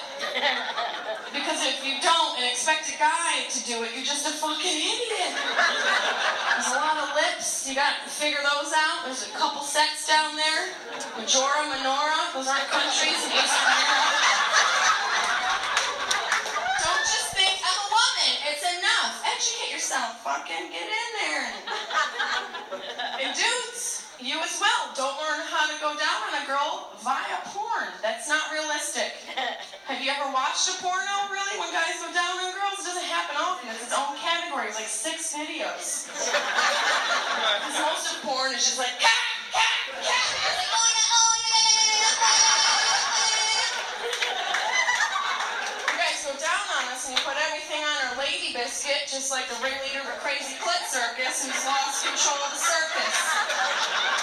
[1.34, 4.78] Because if you don't and expect a guy to do it, you're just a fucking
[4.78, 5.34] idiot.
[5.34, 7.68] There's a lot of lips.
[7.68, 9.04] You got to figure those out.
[9.04, 10.72] There's a couple sets down there.
[11.18, 12.32] Majora, Menorah.
[12.32, 13.44] Those aren't countries in.
[16.80, 18.32] Don't just think I'm a woman.
[18.48, 19.28] It's enough.
[19.88, 20.20] Yourself.
[20.20, 21.48] Fucking get in there.
[23.24, 24.92] And dudes, you as well.
[24.92, 27.88] Don't learn how to go down on a girl via porn.
[28.04, 29.16] That's not realistic.
[29.88, 32.84] Have you ever watched a porno, really, when guys go down on girls?
[32.84, 33.72] It doesn't happen often.
[33.72, 34.68] It's its own category.
[34.68, 36.12] It's like six videos.
[36.12, 39.24] Because most of porn is just like, cat,
[39.56, 40.28] cat, cat.
[40.36, 42.12] It's like, oh, yeah, oh, yeah.
[45.80, 49.30] You guys go down on us and you put everything on our lady biscuit, just
[49.30, 54.17] like the ringleader of a crazy clit circus who's lost control of the circus.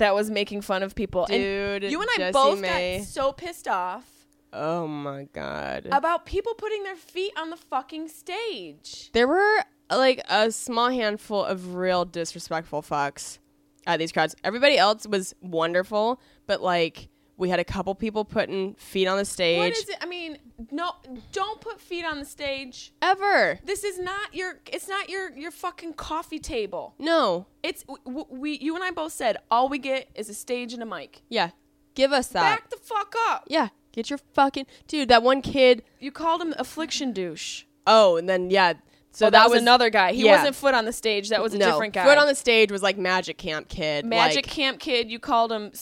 [0.00, 1.26] That was making fun of people.
[1.26, 2.98] Dude, and you and I Jessie both May.
[2.98, 4.04] got so pissed off
[4.52, 5.86] Oh my god.
[5.92, 9.10] about people putting their feet on the fucking stage.
[9.12, 13.38] there were like a small handful of real disrespectful fucks
[13.86, 14.34] at these crowds.
[14.44, 17.08] Everybody else was wonderful, but like
[17.40, 19.58] we had a couple people putting feet on the stage.
[19.58, 19.96] What is it?
[20.00, 20.38] I mean,
[20.70, 20.92] no,
[21.32, 22.92] don't put feet on the stage.
[23.00, 23.58] Ever.
[23.64, 24.60] This is not your.
[24.66, 26.94] It's not your your fucking coffee table.
[26.98, 27.46] No.
[27.62, 28.58] It's w- we.
[28.58, 31.22] You and I both said all we get is a stage and a mic.
[31.28, 31.50] Yeah.
[31.94, 32.42] Give us that.
[32.42, 33.44] Back the fuck up.
[33.48, 33.68] Yeah.
[33.92, 35.08] Get your fucking dude.
[35.08, 35.82] That one kid.
[35.98, 37.64] You called him affliction douche.
[37.86, 38.74] Oh, and then yeah.
[39.12, 40.12] So So that, was, another guy.
[40.12, 40.36] He yeah.
[40.36, 41.30] wasn't foot on the stage.
[41.30, 42.04] That was a no, different guy.
[42.04, 44.04] Foot on the stage was like Magic Camp Kid.
[44.04, 45.10] Magic like, Camp Kid.
[45.10, 45.72] You called him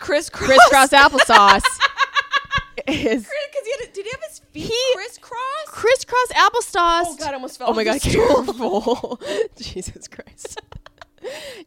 [0.00, 0.48] s- Chris Cross.
[0.48, 1.62] crisscross applesauce.
[2.86, 3.88] is Because he had.
[3.88, 5.38] A, did he have his feet He- crisscross?
[5.66, 7.02] crisscross applesauce.
[7.06, 7.30] Oh God!
[7.30, 7.68] I almost fell.
[7.70, 9.20] Oh my god, careful.
[9.56, 10.60] Jesus Christ.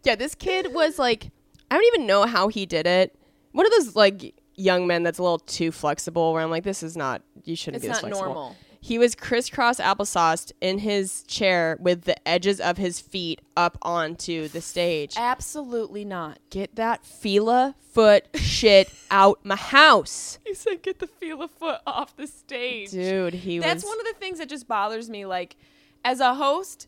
[0.04, 1.30] yeah, this kid was like
[1.70, 3.16] I don't even know how he did it.
[3.52, 6.84] One of those like young men that's a little too flexible where I'm like, this
[6.84, 8.26] is not you shouldn't It's be this not flexible.
[8.34, 8.56] normal.
[8.84, 14.48] He was crisscross applesauced in his chair with the edges of his feet up onto
[14.48, 15.14] the stage.
[15.16, 16.40] Absolutely not.
[16.50, 20.40] Get that Fila foot shit out my house.
[20.48, 21.08] He said, "Get the
[21.40, 24.68] of foot off the stage." Dude, he That's was one of the things that just
[24.68, 25.26] bothers me.
[25.26, 25.56] Like,
[26.04, 26.88] as a host,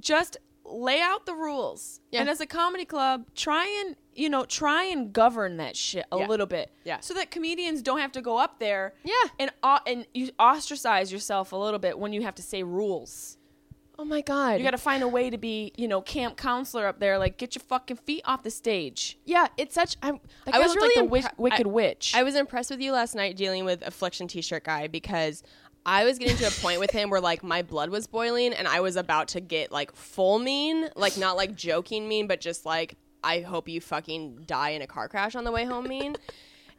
[0.00, 2.00] just lay out the rules.
[2.10, 2.20] Yeah.
[2.20, 6.18] And as a comedy club, try and you know try and govern that shit a
[6.18, 6.26] Yeah.
[6.28, 6.70] little bit.
[6.84, 7.00] Yeah.
[7.00, 8.94] So that comedians don't have to go up there.
[9.04, 9.14] Yeah.
[9.38, 13.38] And o- and you ostracize yourself a little bit when you have to say rules.
[13.96, 14.58] Oh my god.
[14.58, 17.16] You got to find a way to be, you know, camp counselor up there.
[17.16, 19.18] Like, get your fucking feet off the stage.
[19.24, 20.10] yeah, it's such I,
[20.46, 22.12] That I was really like the wi- wicked I- witch.
[22.16, 25.44] I was impressed with you last night dealing with affliction t-shirt guy because
[25.86, 28.66] I was getting to a point with him where like my blood was boiling and
[28.66, 32.66] I was about to get like full mean, like not like joking mean, but just
[32.66, 36.16] like I hope you fucking die in a car crash on the way home mean.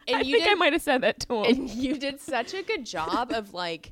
[0.08, 1.46] And I you think did, I might have said that to him.
[1.46, 3.92] and you did such a good job of like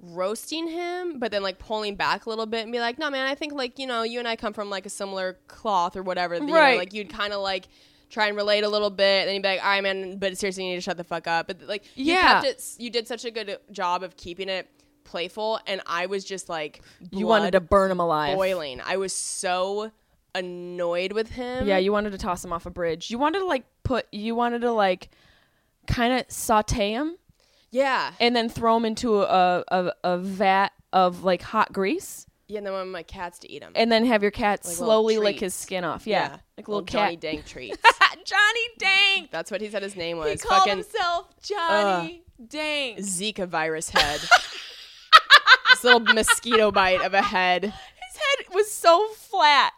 [0.00, 3.26] roasting him, but then like pulling back a little bit and be like, no, man,
[3.28, 6.02] I think like, you know, you and I come from like a similar cloth or
[6.02, 6.34] whatever.
[6.34, 6.78] You know, Right.
[6.78, 7.68] like you'd kind of like
[8.10, 9.20] try and relate a little bit.
[9.20, 11.04] And then you'd be like, all right, man, but seriously, you need to shut the
[11.04, 11.46] fuck up.
[11.46, 12.42] But like, you Yeah.
[12.42, 14.68] kept it, you did such a good job of keeping it
[15.04, 15.60] playful.
[15.68, 16.82] And I was just like,
[17.12, 18.36] you wanted to burn him alive.
[18.36, 18.80] boiling.
[18.84, 19.92] I was so
[20.34, 21.66] annoyed with him.
[21.66, 23.10] Yeah, you wanted to toss him off a bridge.
[23.10, 24.06] You wanted to like put.
[24.12, 25.10] You wanted to like
[25.86, 27.16] kind of saute him
[27.70, 28.12] yeah.
[28.20, 32.58] and then throw him into a, a a vat of like hot grease, Yeah.
[32.58, 33.72] And then want my cats to eat him.
[33.74, 36.06] and then have your cat Like slowly lick his skin off.
[36.06, 37.16] Yeah, like a little, Johnny.
[37.16, 37.78] Dank treats.
[38.24, 39.30] Johnny Dank.
[39.30, 40.42] That's what he said his name was.
[40.42, 42.98] He called Fucking himself Johnny Dank.
[42.98, 44.20] Zika virus head.
[45.70, 47.64] this little mosquito bite of a head.
[47.64, 49.72] His head was so flat.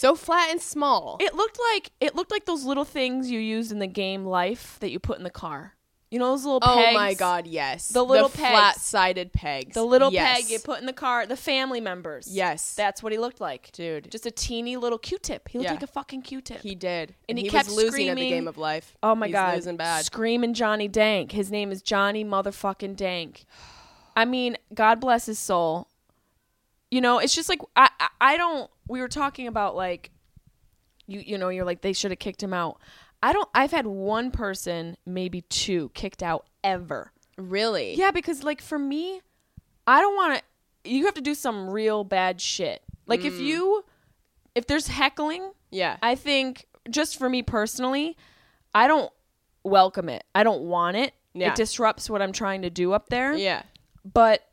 [0.00, 1.18] So flat and small.
[1.20, 4.78] It looked like it looked like those little things you used in the game Life
[4.80, 5.74] that you put in the car.
[6.10, 6.86] You know those little pegs?
[6.90, 7.88] oh my god, yes.
[7.90, 8.50] The little pegs.
[8.50, 9.74] flat-sided pegs.
[9.74, 10.40] The little yes.
[10.40, 12.26] peg you put in the car, the family members.
[12.28, 12.74] Yes.
[12.74, 13.70] That's what he looked like.
[13.72, 14.10] Dude.
[14.10, 15.48] Just a teeny little Q-tip.
[15.48, 15.74] He looked Yeah.
[15.74, 16.62] like a fucking Q-tip.
[16.62, 17.14] he did.
[17.28, 18.96] And he was kept losing at the game of life.
[19.02, 19.54] oh my He's god.
[19.56, 20.04] losing bad.
[20.06, 21.30] Screaming Johnny Dank.
[21.32, 23.44] His name is Johnny motherfucking Dank.
[24.16, 25.88] I mean, God bless his soul.
[26.90, 30.10] You know, it's just like I I, I don't we were talking about like
[31.06, 32.80] you you know, you're like they should have kicked him out.
[33.22, 37.12] I don't I've had one person, maybe two, kicked out ever.
[37.36, 37.94] Really?
[37.94, 39.20] Yeah, because like for me,
[39.86, 40.90] I don't want to.
[40.90, 42.82] You have to do some real bad shit.
[43.06, 43.44] Like if mm.
[43.44, 43.84] you,
[44.54, 45.96] if there's heckling, Yeah.
[46.02, 48.16] I think just for me personally,
[48.74, 49.12] I don't
[49.64, 50.24] welcome it.
[50.34, 51.12] I don't want it.
[51.34, 51.50] Yeah.
[51.50, 53.34] It disrupts what I'm trying to do up there.
[53.34, 53.62] yeah.
[54.04, 54.46] But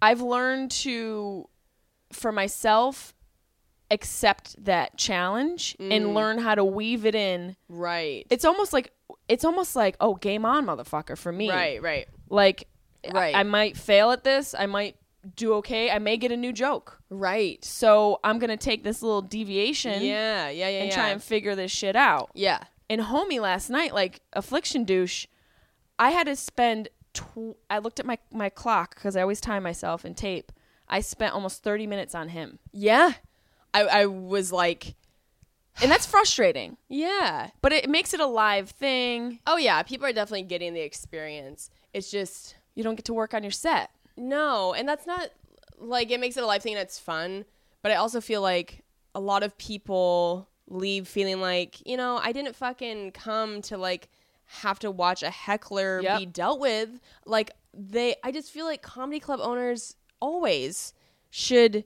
[0.00, 1.48] I've learned to,
[2.12, 3.13] for myself,
[3.94, 5.92] accept that challenge Mm.
[5.96, 7.56] and learn how to weave it in.
[7.68, 8.26] Right.
[8.30, 8.92] It's almost like
[9.28, 11.48] it's almost like oh, game on, motherfucker, for me.
[11.50, 12.06] right, right.
[12.28, 12.68] Like,
[13.12, 13.34] Right.
[13.34, 14.54] I, I might fail at this.
[14.58, 14.96] I might
[15.36, 15.90] do okay.
[15.90, 16.98] I may get a new joke.
[17.10, 17.62] Right.
[17.64, 20.94] So I'm gonna take this little deviation Yeah, yeah, yeah, and yeah.
[20.94, 22.30] try and figure this shit out.
[22.34, 22.60] Yeah.
[22.90, 25.26] And homie last night, like affliction douche,
[25.98, 26.88] I had to spend.
[27.14, 30.50] Tw- I looked at my my clock because I always time myself in tape.
[30.88, 33.12] I spent almost 30 minutes on him, Yeah.
[33.74, 34.94] I I was like,
[35.82, 36.76] and that's frustrating.
[36.88, 37.50] yeah.
[37.60, 39.40] But it makes it a live thing.
[39.46, 41.68] Oh yeah, people are definitely getting the experience.
[41.92, 43.90] It's just You don't get to work on your set.
[44.16, 45.30] No, and that's not
[45.78, 47.44] like it makes it a live thing that's fun,
[47.82, 52.32] but I also feel like a lot of people leave feeling like, you know, I
[52.32, 54.08] didn't fucking come to like
[54.46, 56.18] have to watch a heckler Yep.
[56.20, 57.00] be dealt with.
[57.26, 60.94] Like they I just feel like comedy club owners always
[61.30, 61.84] should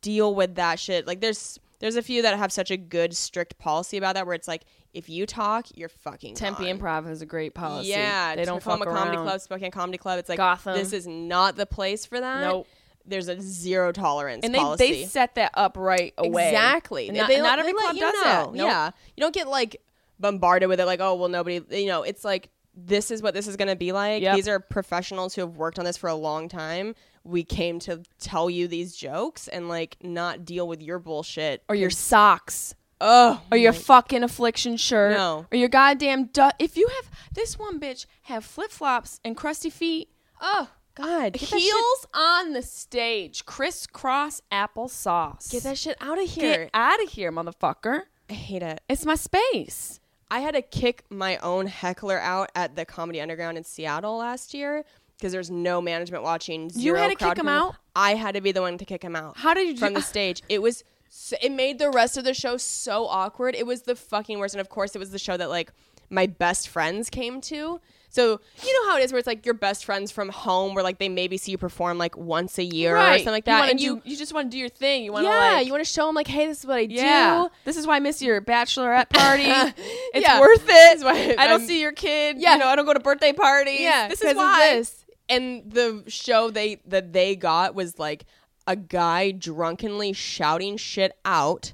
[0.00, 1.06] deal with that shit.
[1.06, 4.36] Like there's There's a few that have such a good strict policy about that where
[4.36, 4.62] it's like
[4.94, 6.78] if you talk, you're fucking Tempe gone.
[6.78, 7.88] Improv has a great policy.
[7.88, 9.24] Yeah, they don't fuck Comedy around.
[9.24, 10.20] Club, Spokane Comedy Club.
[10.20, 10.76] It's like Gotham.
[10.76, 12.42] This is not the place for that.
[12.42, 12.68] Nope.
[13.04, 14.92] There's a zero tolerance and they policy.
[14.92, 16.50] they set that up right away.
[16.50, 17.08] Exactly.
[17.08, 18.22] And not, they not every club does know.
[18.22, 18.46] that.
[18.52, 18.56] Nope.
[18.56, 18.90] Yeah.
[19.16, 19.82] You don't get like
[20.20, 23.46] bombarded with it like, oh well nobody you know, it's like this is what this
[23.46, 24.22] is gonna be like.
[24.22, 24.36] Yep.
[24.36, 26.94] These are professionals who have worked on this for a long time.
[27.24, 31.62] We came to tell you these jokes and like not deal with your bullshit.
[31.68, 32.74] Or your socks.
[33.00, 35.16] Oh Or your fucking affliction shirt.
[35.16, 35.46] No.
[35.52, 39.70] Or your goddamn du- if you have this one bitch have flip flops and crusty
[39.70, 40.08] feet.
[40.40, 41.36] oh God.
[41.36, 45.50] Heels on the stage, crisscross applesauce.
[45.50, 46.64] Get that shit out of here.
[46.64, 48.02] Get out of here, motherfucker.
[48.28, 48.80] I hate it.
[48.88, 50.00] It's my space.
[50.32, 54.54] I had to kick my own heckler out at the Comedy Underground in Seattle last
[54.54, 54.82] year
[55.18, 56.70] because there's no management watching.
[56.70, 57.76] Zero had to kick him out?
[57.94, 59.36] I had to be the one to kick him out.
[59.36, 60.42] How did you do- from the stage?
[60.48, 60.84] It was.
[61.10, 63.54] So, it made the rest of the show so awkward.
[63.54, 64.54] It was the fucking worst.
[64.54, 65.70] And of course, it was the show that like
[66.08, 67.82] my best friends came to.
[68.14, 70.84] So you know how it is, where it's like your best friends from home, where
[70.84, 73.70] like they maybe see you perform like once a year or something like that, You
[73.70, 74.02] and do- you.
[74.04, 75.02] you just want to do your thing.
[75.04, 76.76] You want to yeah, like you want to show them like, hey, this is what
[76.76, 77.44] I yeah.
[77.44, 77.54] do.
[77.64, 79.44] This is why I miss your bachelorette party.
[79.48, 80.40] it's Yeah.
[80.40, 81.04] worth This is it.
[81.06, 82.36] why I don't see your kid.
[82.38, 82.52] Yeah.
[82.52, 83.80] You know, I don't go to birthday parties.
[83.80, 84.74] Yeah, This is why.
[84.76, 85.06] this.
[85.30, 88.26] And the show they that they got was like
[88.66, 91.72] a guy drunkenly shouting shit out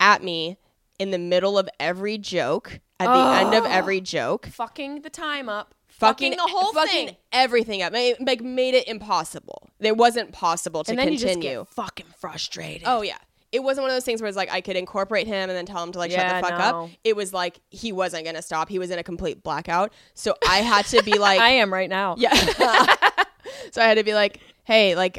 [0.00, 0.56] at me
[0.98, 2.80] in the middle of every joke.
[2.98, 5.74] At the end of every joke, Fucking the time up.
[5.88, 7.16] fucking, the whole fucking thing.
[7.30, 9.68] everything up, Ma- like made it impossible.
[9.80, 11.50] It wasn't possible to And then continue.
[11.50, 12.84] you just get fucking frustrated.
[12.86, 13.18] Oh yeah.
[13.52, 15.66] It wasn't one of those things where it's like I could incorporate him and then
[15.66, 16.84] tell him to like Yeah, shut the fuck no.
[16.84, 16.90] up.
[17.04, 18.70] It was like he wasn't gonna stop.
[18.70, 19.92] He was in a complete blackout.
[20.14, 22.14] So I had to be like I am right now.
[22.18, 22.32] Yeah.
[23.72, 25.18] so I had to be like, hey, like,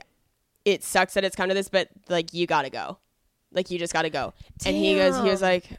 [0.65, 2.97] it sucks that it's come to this, but like, you gotta go.
[3.51, 4.33] Like, you just gotta go.
[4.65, 5.69] And he goes, he was like,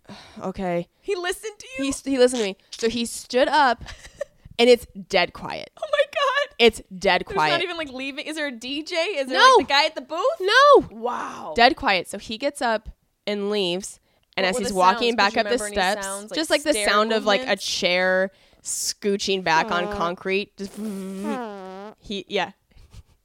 [0.40, 0.88] okay.
[1.00, 1.92] He listened to you.
[2.04, 2.56] He, he listened to me.
[2.70, 3.84] So he stood up,
[4.58, 5.70] and it's dead quiet.
[5.80, 6.54] oh my god.
[6.58, 7.50] It's dead quiet.
[7.50, 8.26] There's not even like leaving.
[8.26, 8.92] Is there a DJ?
[9.18, 9.54] Is there No.
[9.58, 10.24] like the guy at the booth?
[10.40, 11.52] no, Wow.
[11.54, 12.08] dead quiet.
[12.08, 12.88] So he gets up
[13.26, 14.00] and leaves.
[14.36, 15.34] And What as he's walking sounds?
[15.34, 18.30] back up the steps, sounds, like just like the sound of like a chair
[18.62, 20.56] scooching back on concrete.
[20.56, 21.88] Just hmm.
[22.00, 22.52] he, yeah,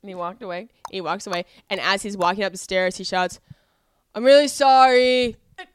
[0.02, 0.70] And he walked away.
[0.92, 3.40] He walks away, and as he's walking up the stairs, he shouts,
[4.16, 5.68] "I'm really sorry," and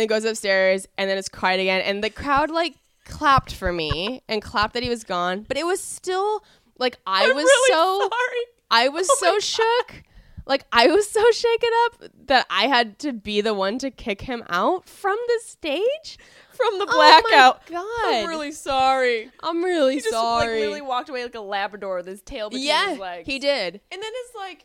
[0.00, 4.22] then goes upstairs, and then it's quiet again, and the crowd like clapped for me
[4.28, 6.42] and clapped that he was gone, but it was still
[6.78, 8.42] like I was really so sorry.
[8.70, 10.02] I was Oh so shook.
[10.48, 14.22] Like I was so shaken up that I had to be the one to kick
[14.22, 16.18] him out from the stage.
[16.52, 17.66] From the Oh my blackout.
[17.66, 17.84] God.
[18.06, 19.30] I'm really sorry.
[19.42, 20.46] I'm really He just sorry.
[20.46, 23.26] like really walked away like a Labrador with his tail between yeah, his legs.
[23.26, 23.80] he did.
[23.92, 24.64] And then it's like,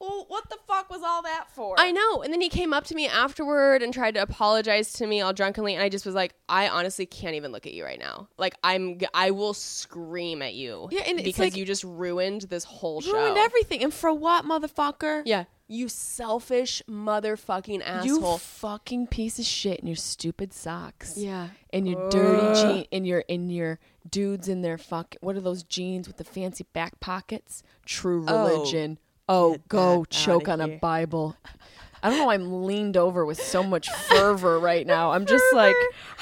[0.00, 1.76] well, what the fuck was all that for?
[1.78, 2.22] I know.
[2.22, 5.32] And then he came up to me afterward and tried to apologize to me all
[5.32, 8.28] drunkenly, and I just was like, I honestly can't even look at you right now.
[8.36, 10.88] Like I'm, I will scream at you.
[10.90, 13.12] Yeah, and because like- you just ruined this whole show.
[13.12, 13.82] ruined everything.
[13.82, 15.22] And for what, motherfucker?
[15.24, 18.32] Yeah, you selfish motherfucking asshole.
[18.32, 21.16] You fucking piece of shit in your stupid socks.
[21.16, 21.48] yeah.
[21.72, 25.62] And your dirty jeans, and your in your dudes in their fucking what are those
[25.64, 27.62] jeans with the fancy back pockets?
[27.86, 28.98] True Oh, religion.
[29.00, 30.68] Oh, Oh, get go choke on a.
[30.78, 31.36] Bible.
[32.02, 32.30] I don't know.
[32.30, 35.12] I'm leaned over with so much fervor right now.
[35.12, 35.74] I'm just like,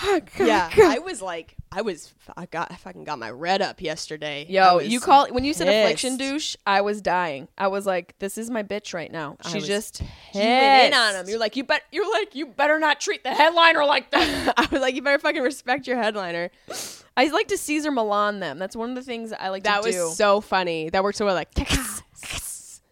[0.02, 3.80] ah, Yeah, I was like, I was, I got, I fucking got my red up
[3.80, 4.46] yesterday.
[4.48, 7.48] Yo, you call when you said affliction douche, I was dying.
[7.58, 9.36] I was like, this is my bitch right now.
[9.48, 11.28] She was just you went in on him.
[11.28, 14.54] You're like, you bet you're like, you better not treat the headliner like that.
[14.56, 16.50] I was like, you better fucking respect your headliner.
[17.16, 18.60] I like to Cesar Millan them.
[18.60, 20.10] That's one of the things I like That to was do.
[20.14, 20.90] so funny.
[20.90, 21.34] That worked so well.
[21.34, 21.52] Like,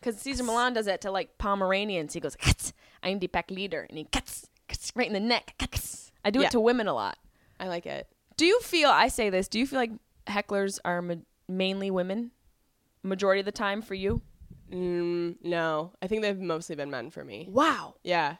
[0.00, 2.14] Because Cesar Millan does that to like Pomeranians.
[2.14, 2.72] He goes, "Katz,
[3.02, 5.54] I'm the pack leader, and he cuts, cuts right in the neck.
[6.24, 6.46] I do Yeah.
[6.46, 7.18] it to women a lot.
[7.58, 8.06] I like it.
[8.36, 8.88] Do you feel?
[8.90, 9.48] I say this.
[9.48, 9.92] Do you feel like
[10.26, 11.14] hecklers are ma-
[11.48, 12.30] mainly women,
[13.02, 14.22] majority of the time for you?
[14.70, 17.46] Mm, no, I think they've mostly been men for me.
[17.50, 17.96] Wow.
[18.04, 18.36] Yeah.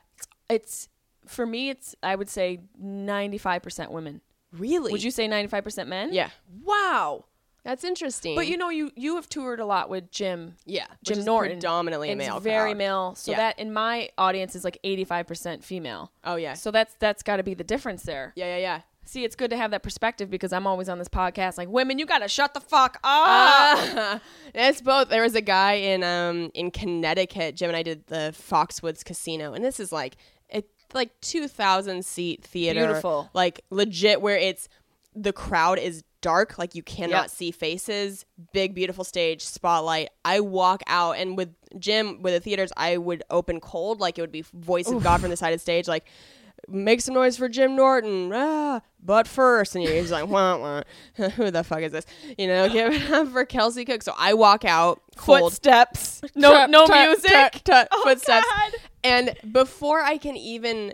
[0.48, 0.88] It's
[1.26, 1.70] for me.
[1.70, 4.20] It's I would say 95 percent women.
[4.52, 4.92] Really?
[4.92, 6.12] Would you say 95 percent men?
[6.12, 6.30] Yeah.
[6.62, 7.24] Wow.
[7.64, 8.36] That's interesting.
[8.36, 10.56] But you know, you you have toured a lot with Jim.
[10.64, 12.40] yeah, Jim Norton, predominantly a and it's male.
[12.40, 12.78] very crowd.
[12.78, 13.14] male.
[13.16, 13.36] So Yeah.
[13.38, 16.10] that in my audience is like 85 percent female.
[16.24, 16.54] Oh yeah.
[16.54, 18.32] So that's that's got to be the difference there.
[18.36, 18.80] yeah, yeah, yeah.
[19.06, 21.98] See, it's good to have that perspective because I'm always on this podcast like, women,
[21.98, 23.02] you gotta shut the fuck up.
[23.04, 24.20] Ah,
[24.54, 25.08] it's both.
[25.08, 27.56] There was a guy in um in Connecticut.
[27.56, 30.16] Jim and I did the Foxwoods Casino, and this is like
[30.48, 33.28] it like two thousand seat theater, Beautiful.
[33.34, 34.68] like legit, where it's
[35.14, 37.30] the crowd is dark, like you cannot Yep.
[37.30, 38.24] see faces.
[38.52, 40.10] Big, beautiful stage, spotlight.
[40.24, 44.20] I walk out, and with Jim, with the theaters, I would open cold, like it
[44.20, 46.04] would be voice of God from the side of the stage, like
[46.68, 50.82] make some noise for Jim Norton, ah, but first, and he's like, wah, wah.
[51.30, 52.04] who the fuck is this?
[52.36, 54.02] You know, give it up for Kelsey Cook.
[54.02, 56.20] So I walk out, cold, Footsteps.
[56.36, 57.62] No, tut, no tut, music.
[57.64, 58.46] tut, Oh, footsteps.
[58.46, 58.72] God.
[59.02, 60.92] And before I can even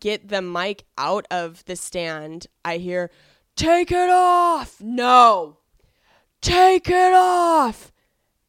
[0.00, 3.10] get the mic out of the stand, I hear,
[3.56, 5.58] "Take it off!" No,
[6.40, 7.92] take it off.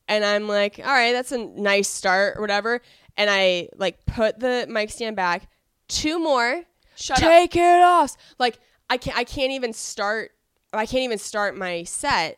[0.08, 2.82] And I'm like, "All right, that's a nice start or whatever."
[3.18, 5.50] And I like put the mic stand back.
[5.88, 6.64] Two more.
[6.96, 7.24] Shut up.
[7.24, 8.16] take it off.
[8.40, 9.18] Like I can't.
[9.18, 10.32] I can't even start.
[10.74, 12.38] I can't even start my set.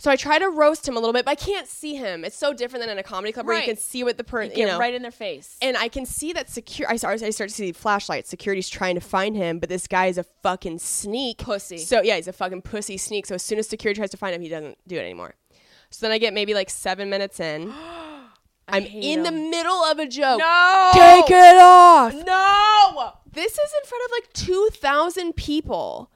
[0.00, 2.24] So I try to roast him a little bit, but I can't see him.
[2.24, 3.66] It's so different than in a comedy club where you Right.
[3.68, 5.58] can see what the person, you know, right in their face.
[5.60, 6.90] and I can see that secure.
[6.90, 8.30] I start, I start to see flashlights.
[8.30, 11.36] Security's trying to find him, but this guy is a fucking sneak.
[11.38, 11.76] Pussy.
[11.76, 13.26] So yeah, he's a fucking pussy sneak.
[13.26, 15.34] So as soon as security tries to find him, he doesn't do it anymore.
[15.90, 17.70] So then I get maybe like seven minutes in.
[18.68, 19.50] I'm hate in the him.
[19.50, 20.38] middle of a joke.
[20.38, 20.90] no.
[20.94, 22.14] Take it off.
[22.14, 23.12] No.
[23.32, 26.10] This is in front of like two thousand people.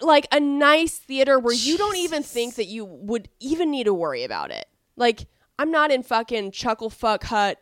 [0.00, 3.94] Like a nice theater where you don't even think that you would even need to
[3.94, 4.66] worry about it.
[4.96, 5.26] Like
[5.58, 7.58] I'm not in fucking Chuckle Fuck Hut,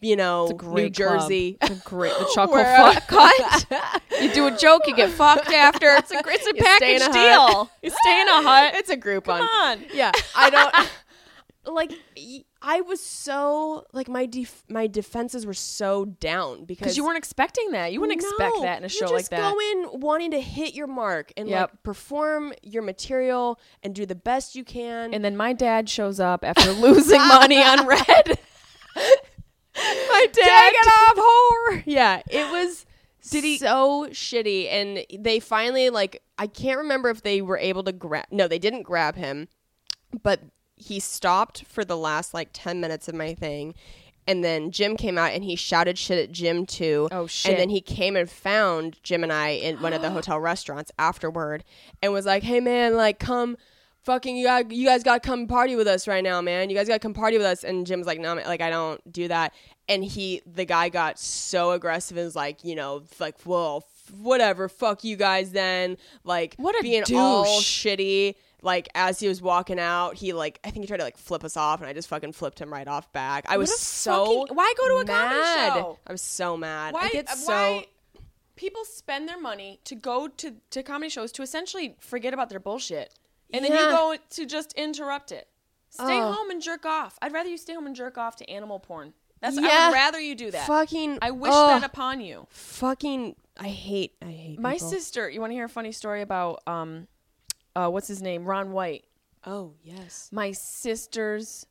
[0.00, 0.88] you know, New.
[0.90, 1.58] Jersey.
[1.60, 2.12] It's a great.
[2.18, 4.02] The chuckle Where- fuck Hut.
[4.22, 5.88] you do a joke, you get fucked after.
[5.96, 7.46] It's a it's a You package a deal.
[7.64, 7.70] hut.
[7.82, 8.74] You stay in a hut.
[8.76, 9.84] it's a group Come on.
[9.92, 11.92] Yeah, I don't like.
[12.16, 17.18] y- I was so like my def- my defenses were so down because you weren't
[17.18, 17.92] expecting that.
[17.92, 19.40] You wouldn't expect that in a show like just that.
[19.40, 21.70] Go in wanting to hit your mark and Yep.
[21.70, 25.12] like perform your material and do the best you can.
[25.14, 28.00] and then my dad shows up after losing money on red.
[29.76, 30.32] my dad.
[30.32, 31.82] Take it off, whore.
[31.86, 32.86] Yeah, it was.
[33.30, 34.70] Did he so shitty?
[34.70, 38.26] And they finally like I can't remember if they were able to grab.
[38.30, 39.48] No, they didn't grab him,
[40.22, 40.40] but
[40.76, 43.74] he stopped for the last like ten minutes of my thing.
[44.28, 47.08] And then Jim came out and he shouted shit at Jim too.
[47.12, 47.52] Oh, shit.
[47.52, 50.90] And then he came and found Jim and I in one of the hotel restaurants
[50.98, 51.62] afterward
[52.02, 53.56] and was like, "Hey man, like come
[54.02, 56.70] fucking you got you guys got to come party with us right now, man.
[56.70, 58.60] You guys got to come party with us." And Jim was like, "No, man, like
[58.60, 59.52] I don't do that."
[59.88, 64.12] And he the guy got so aggressive and was like, you know, like, "Well, f-
[64.16, 67.86] whatever, fuck you guys then." Like What a being all douche.
[67.86, 68.34] shitty.
[68.62, 71.44] Like as he was walking out, he like I think he tried to like flip
[71.44, 73.44] us off, and I just fucking flipped him right off back.
[73.48, 75.98] I was so fucking- why go to a comedy show?
[76.06, 76.94] I was so mad.
[76.94, 77.08] I Why?
[77.10, 77.86] get uh, so why
[78.56, 82.60] people spend their money to go to to comedy shows to essentially forget about their
[82.60, 83.12] bullshit,
[83.52, 85.48] and then you go to just interrupt it.
[85.90, 86.32] Stay Oh.
[86.32, 87.18] home and jerk off.
[87.22, 89.12] I'd rather you stay home and jerk off to animal porn.
[89.40, 90.66] That's I would rather you do that.
[90.66, 91.18] fucking.
[91.22, 92.46] I wish ugh, that upon you.
[92.50, 93.36] fucking.
[93.58, 94.14] I hate.
[94.22, 94.88] I hate My people.
[94.90, 97.06] sister, you want to hear a funny story about um,
[97.76, 99.04] uh, what's his name, Ron White.
[99.44, 100.30] Oh yes.
[100.32, 101.66] My sister's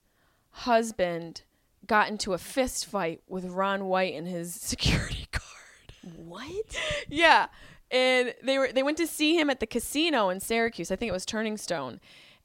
[0.52, 1.42] husband
[1.86, 6.16] got into a fist fight with Ron White and his security guard.
[6.16, 6.78] What?
[7.10, 7.48] Yeah.
[7.92, 10.92] And they were they went to see him at the casino in Syracuse.
[10.92, 12.00] I think it was Turning Stone.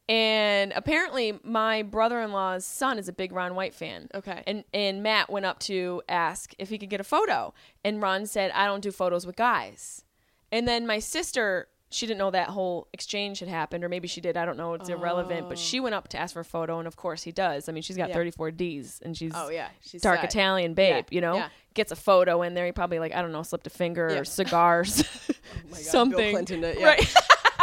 [0.08, 4.08] And apparently my brother-in-law's son is a big Ron White fan.
[4.14, 4.42] Okay.
[4.46, 7.52] And and Matt went up to ask if he could get a photo.
[7.84, 10.04] And Ron said, "I don't do photos with guys."
[10.50, 14.20] And then my sister, she didn't know that whole exchange had happened or maybe she
[14.20, 14.36] did.
[14.36, 16.86] I don't know, it's irrelevant, but she went up to ask for a photo and
[16.86, 17.68] of course he does.
[17.68, 18.14] I mean, she's got Yeah.
[18.14, 19.68] 34 Ds and she's Oh yeah.
[19.82, 20.22] She's dark.
[20.22, 21.48] Italian babe, Yeah, you know, yeah.
[21.74, 22.64] gets a photo in there.
[22.64, 25.04] He probably like I don't know, slipped a finger or cigars,
[25.72, 26.16] something.
[26.16, 26.84] Bill Clinton yeah.
[26.86, 27.14] Right.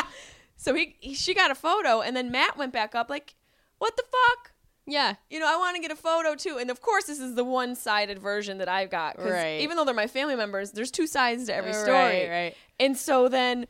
[0.57, 3.35] so he, he she got a photo, and then Matt went back up like,
[3.77, 4.51] "What the fuck?"
[4.85, 5.15] Yeah.
[5.29, 6.57] You know, I want to get a photo too.
[6.57, 9.19] And of course, this is the one-sided version that I've got.
[9.19, 9.59] Right.
[9.61, 11.91] Even though they're my family members, there's two sides to every story.
[11.93, 12.29] Right, story.
[12.29, 12.55] right.
[12.79, 13.67] And so then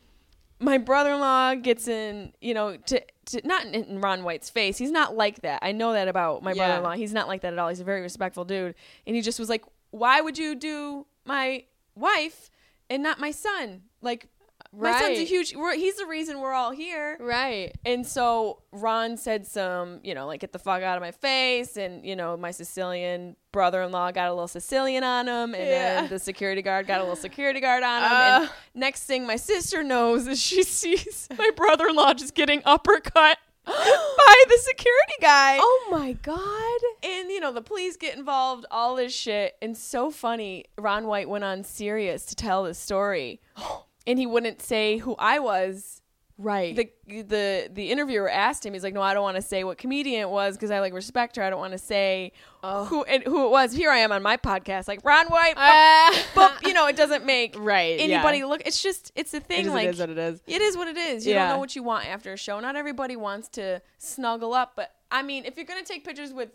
[0.60, 4.78] my brother-in-law gets in, you know, to, to not in, in Ron White's face.
[4.78, 5.60] He's not like that.
[5.62, 6.66] I know that about my Yeah.
[6.66, 6.94] brother-in-law.
[6.94, 7.70] He's not like that at all.
[7.70, 8.74] He's a very respectful dude.
[9.06, 12.50] And he just was like, "Why would you do my wife
[12.90, 13.84] and not my son?
[14.02, 14.28] Like,
[14.74, 15.54] my son's a huge.
[15.76, 17.76] He's the reason we're all here." Right.
[17.86, 21.78] And so Ron said some, you know, like get the fuck out of my face,
[21.78, 26.02] and you know, my Sicilian brother-in-law got a little Sicilian on him, and Yeah.
[26.02, 28.12] then the security guard got a little security guard on him.
[28.12, 28.40] Uh.
[28.42, 34.44] and next thing my sister knows is she sees my brother-in-law just getting uppercut by
[34.48, 35.58] the security guy.
[35.60, 36.80] Oh my god.
[37.04, 40.66] And you know the police get involved, all this shit, and so funny.
[40.78, 43.42] Ron White went on Sirius to tell the story,
[44.08, 46.02] and he wouldn't say who I was
[46.40, 46.76] right.
[46.76, 46.90] the
[47.24, 48.74] the the interviewer asked him.
[48.74, 50.94] He's like, "No, I don't want to say what comedian it was because I like
[50.94, 51.44] respect her.
[51.44, 52.32] I don't want to say
[52.64, 56.26] who and who it was." Here I am on my podcast, like Ron White, Ah.
[56.36, 58.46] but you know, it doesn't make Right, anybody yeah.
[58.46, 58.62] look.
[58.66, 59.66] It's just it's a thing.
[59.66, 60.42] is- like it is what it is.
[60.48, 61.26] It is what it is.
[61.28, 61.44] You Yeah.
[61.48, 62.60] don't know what you want after a show.
[62.60, 66.50] Not everybody wants to snuggle up, but I mean, if you're gonna take pictures with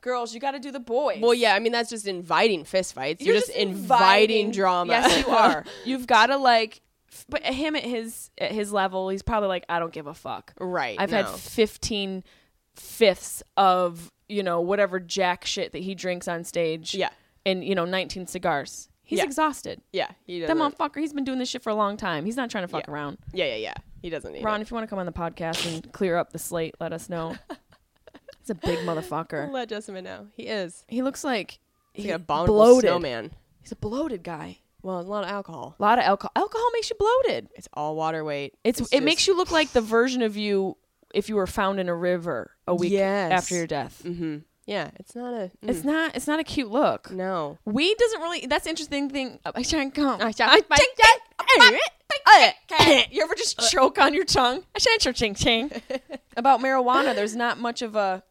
[0.00, 1.18] girls, you got to do the boys.
[1.20, 3.20] Well, yeah, I mean that's just inviting fistfights.
[3.20, 4.92] You're, just, inviting, drama.
[4.92, 5.64] Yes, you are.
[5.84, 6.80] You've got to like,
[7.28, 10.52] but him at his at his level, he's probably like, I don't give a fuck.
[10.60, 10.96] right.
[11.00, 12.22] I've had 15
[12.74, 16.94] fifths of you know whatever jack shit that he drinks on stage.
[16.94, 17.10] Yeah.
[17.46, 18.88] and you know 19 cigars.
[19.02, 19.24] He's Yeah.
[19.24, 19.80] exhausted.
[19.90, 20.76] Yeah, he That doesn't.
[20.76, 22.26] motherfucker, he's been doing this shit for a long time.
[22.26, 22.92] He's not trying to fuck Yeah.
[22.92, 23.16] around.
[23.32, 23.74] yeah, yeah, yeah.
[24.02, 24.62] He doesn't need Ron, it.
[24.64, 27.08] if you want to come on the podcast and clear up the slate, let us
[27.08, 27.34] know.
[28.40, 29.50] He's a big motherfucker.
[29.50, 30.26] Let Jessimae know.
[30.34, 30.84] He is.
[30.88, 31.58] He looks like
[31.94, 32.88] He's he- like a bloated.
[32.90, 33.30] snowman.
[33.62, 34.58] He's a bloated guy.
[34.88, 35.76] Well, a lot of alcohol.
[35.78, 36.32] A lot of alcohol.
[36.34, 37.48] Alcohol makes you bloated.
[37.54, 38.54] It's all water weight.
[38.64, 40.78] It's, it makes you look like the version of you
[41.14, 43.30] if you were found in a river a week Yes.
[43.32, 44.00] after your death.
[44.02, 44.38] Mm-hmm.
[44.66, 45.36] Yeah, it's not a.
[45.36, 46.16] mm, It's not.
[46.16, 47.10] It's not a cute look.
[47.10, 47.58] no.
[47.66, 48.46] Weed doesn't really.
[48.46, 49.38] That's the interesting thing.
[49.44, 50.22] I shan't come.
[50.22, 50.64] I shan't.
[53.10, 54.62] You ever just choke on your tongue?
[54.74, 55.70] I shan't ching ching.
[56.36, 58.22] About marijuana, there's not much of a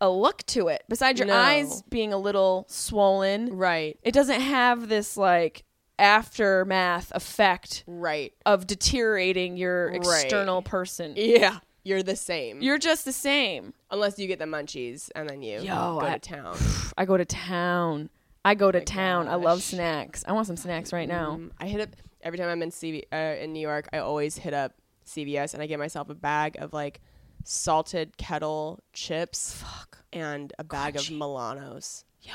[0.00, 0.82] a look to it.
[0.88, 1.36] Besides your No.
[1.36, 3.98] eyes being a little swollen, Right.
[4.02, 5.64] it doesn't have this like
[5.98, 8.32] aftermath effect Right.
[8.46, 9.96] of deteriorating your Right.
[9.96, 11.14] external person.
[11.16, 11.58] Yeah.
[11.82, 12.60] You're the same.
[12.62, 13.72] You're just the same.
[13.90, 16.56] Unless you get the munchies and then you Yo, go I- to town.
[16.98, 18.10] I go to town.
[18.44, 19.28] I go to town.
[19.28, 19.64] I love gosh.
[19.64, 20.24] snacks.
[20.26, 21.32] I want some snacks right now.
[21.32, 21.90] Um, I hit up
[22.22, 23.88] every time I'm in CV uh, in New York.
[23.92, 24.72] I always hit up
[25.06, 27.00] CVS and I get myself a bag of like
[27.44, 29.54] salted kettle chips.
[29.54, 29.98] Fuck.
[30.12, 31.10] And a bag Crunchy.
[31.10, 32.04] of Milanos.
[32.22, 32.32] Yo.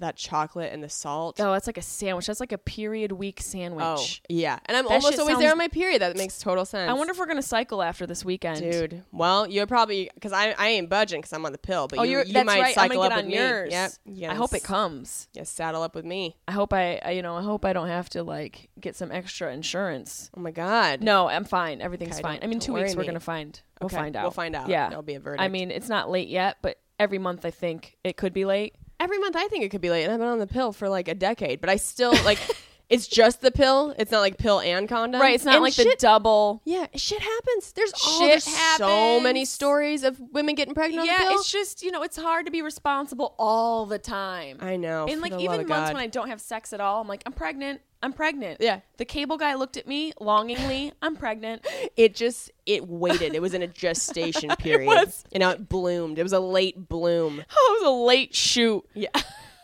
[0.00, 1.38] That chocolate and the salt.
[1.40, 2.26] Oh, that's like a sandwich.
[2.26, 3.84] That's like a period week sandwich.
[3.84, 4.58] Oh, yeah.
[4.66, 6.02] And I'm That almost always sounds- there on my period.
[6.02, 6.90] That makes total sense.
[6.90, 10.52] I wonder if we're gonna cycle after this weekend, Dude, well, you're probably because I
[10.58, 12.74] I ain't budging because I'm on the pill, but Oh, you, you might right.
[12.74, 13.68] Cycle get up on with yours.
[13.68, 13.72] me.
[13.72, 13.90] Yep.
[14.06, 15.28] You I hope it comes.
[15.32, 16.36] Yeah, saddle up with me.
[16.48, 19.12] I hope I, I, you know, I hope I don't have to like get some
[19.12, 20.28] extra insurance.
[20.36, 21.02] Oh my god.
[21.02, 21.80] No, I'm fine.
[21.80, 22.40] Everything's Okay, fine.
[22.42, 23.60] I mean, two weeks worry we're gonna find.
[23.80, 24.24] We'll Okay, find out.
[24.24, 24.68] we'll find out.
[24.68, 25.40] Yeah, There'll be a verdict.
[25.42, 28.74] I mean, it's not late yet, but every month I think it could be late.
[29.04, 30.88] Every month I think it could be late, and I've been on the pill for
[30.88, 32.38] like a decade, but I still like.
[32.90, 33.94] it's just the pill.
[33.98, 35.20] It's not like pill and condom.
[35.20, 35.34] right.
[35.34, 36.60] It's not And like the double.
[36.64, 37.72] Yeah, shit happens.
[37.72, 41.82] There's all Shit there's so many stories of women getting pregnant on Yeah, it's just
[41.82, 44.58] you know, it's hard to be responsible all the time.
[44.60, 45.06] I know.
[45.08, 45.94] And like even months God.
[45.94, 47.80] when I don't have sex at all, I'm like, I'm pregnant.
[48.04, 48.58] I'm pregnant.
[48.60, 48.80] Yeah.
[48.98, 50.92] The cable guy looked at me longingly.
[51.02, 51.66] I'm pregnant.
[51.96, 53.34] it just it waited.
[53.34, 55.24] It was in a gestation period, was.
[55.32, 56.18] and now it bloomed.
[56.18, 57.42] It was a late bloom.
[57.56, 58.84] Oh, it was a late shoot.
[58.94, 59.08] Yeah.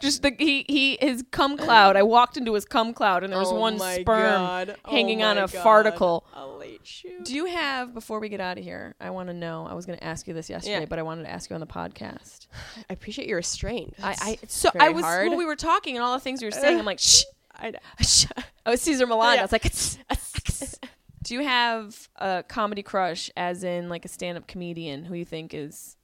[0.02, 1.94] Just the he he his cum cloud.
[1.94, 4.76] I walked into his cum cloud and there was Oh one sperm God.
[4.86, 5.50] Oh hanging on a God.
[5.50, 6.22] farticle.
[6.32, 7.22] A late shoot.
[7.26, 8.94] Do you have before we get out of here?
[8.98, 9.66] I want to know.
[9.68, 10.86] I was going to ask you this yesterday, Yeah.
[10.86, 12.46] but I wanted to ask you on the podcast.
[12.88, 13.92] I appreciate your restraint.
[14.02, 15.28] I, I so I was hard.
[15.28, 16.78] when we were talking and all the things we were saying.
[16.78, 17.24] I'm like, shh.
[17.60, 18.26] I was
[18.66, 19.28] oh, Cesar Millan.
[19.28, 19.40] Oh, yeah.
[19.40, 20.80] I was like,
[21.22, 25.52] do you have a comedy crush, as in like a stand-up comedian who you think
[25.54, 25.96] is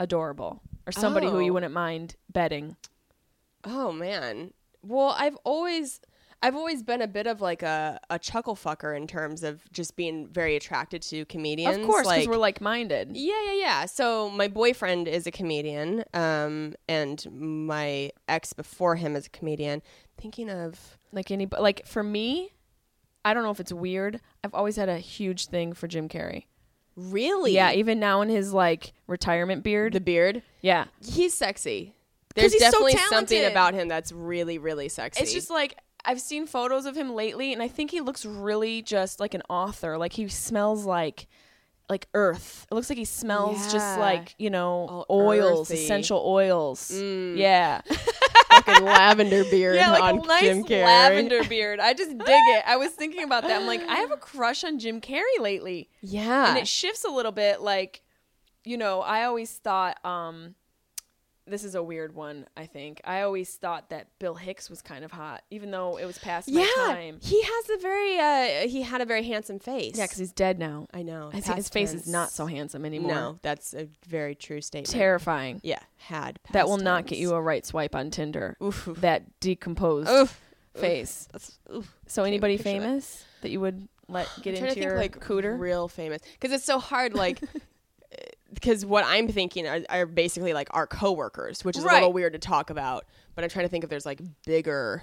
[0.00, 1.54] adorable, or somebody who you Oh.
[1.54, 2.76] wouldn't mind betting?
[3.64, 4.52] Oh man.
[4.82, 6.00] Well, I've always
[6.44, 9.96] I've always been a bit of like a, a chuckle fucker in terms of just
[9.96, 11.78] being very attracted to comedians.
[11.78, 13.12] Of course, because like, we're like-minded.
[13.16, 13.86] Yeah, yeah, yeah.
[13.86, 19.80] So my boyfriend is a comedian, um, and my ex before him is a comedian.
[20.18, 22.52] Thinking of Like any, like for me,
[23.24, 24.20] I don't know if it's weird.
[24.44, 26.44] I've always had a huge thing for Jim Carrey.
[26.94, 29.94] really, Yeah, even now in his like retirement beard.
[29.94, 30.42] the beard.
[30.60, 31.94] yeah, He's sexy.
[32.34, 35.22] There's he's so definitely something about him that's really, really sexy.
[35.22, 38.82] it's just like I've seen photos of him lately, and I think he looks really
[38.82, 39.96] just like an author.
[39.98, 41.26] Like he smells like
[41.88, 42.66] like earth.
[42.70, 45.82] It looks like he smells just like you know All oils, earthy.
[45.82, 46.90] essential oils.
[46.94, 47.36] Mm.
[47.36, 47.80] Yeah,
[48.50, 50.84] fucking lavender beard yeah, like on a nice Jim Carrey.
[50.84, 51.80] lavender beard.
[51.80, 52.64] I just dig it.
[52.66, 53.60] I was thinking about that.
[53.60, 55.88] I'm like, I have a crush on Jim Carrey lately.
[56.00, 58.00] Yeah, and it shifts a little bit like
[58.66, 60.54] you know i always thought um
[61.46, 65.04] this is a weird one i think i always thought that bill hicks was kind
[65.04, 68.68] of hot even though it was past my yeah, time he has a very uh,
[68.68, 69.96] he had a very handsome face.
[69.96, 71.30] yeah because he's dead now I know.
[71.30, 74.88] His face is not so handsome anymore No, that's a very true statement.
[74.90, 78.88] terrifying Yeah, had that will not get you a right swipe on tinder Oof.
[78.98, 80.40] that decomposed Oof.
[80.76, 81.94] face That's, oof.
[82.06, 82.80] so anybody picture that.
[82.80, 86.20] famous that you would let get I'm into to think your like cooter real famous
[86.38, 87.14] because it's so hard.
[87.14, 87.40] Like,
[88.54, 92.32] because what I'm thinking are, are basically like our coworkers, which is a little weird
[92.34, 93.04] to talk about.
[93.34, 95.02] But I'm trying to think if there's like bigger.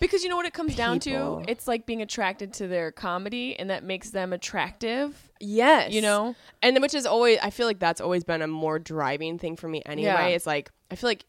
[0.00, 1.44] Because you know what it comes down to?
[1.46, 5.30] It's like being attracted to their comedy, and that makes them attractive.
[5.40, 5.92] Yes.
[5.92, 6.34] You know?
[6.62, 9.68] And which is always I feel like that's always been a more driving thing for
[9.68, 10.06] me anyway.
[10.06, 10.26] Yeah.
[10.26, 11.24] It's like I feel like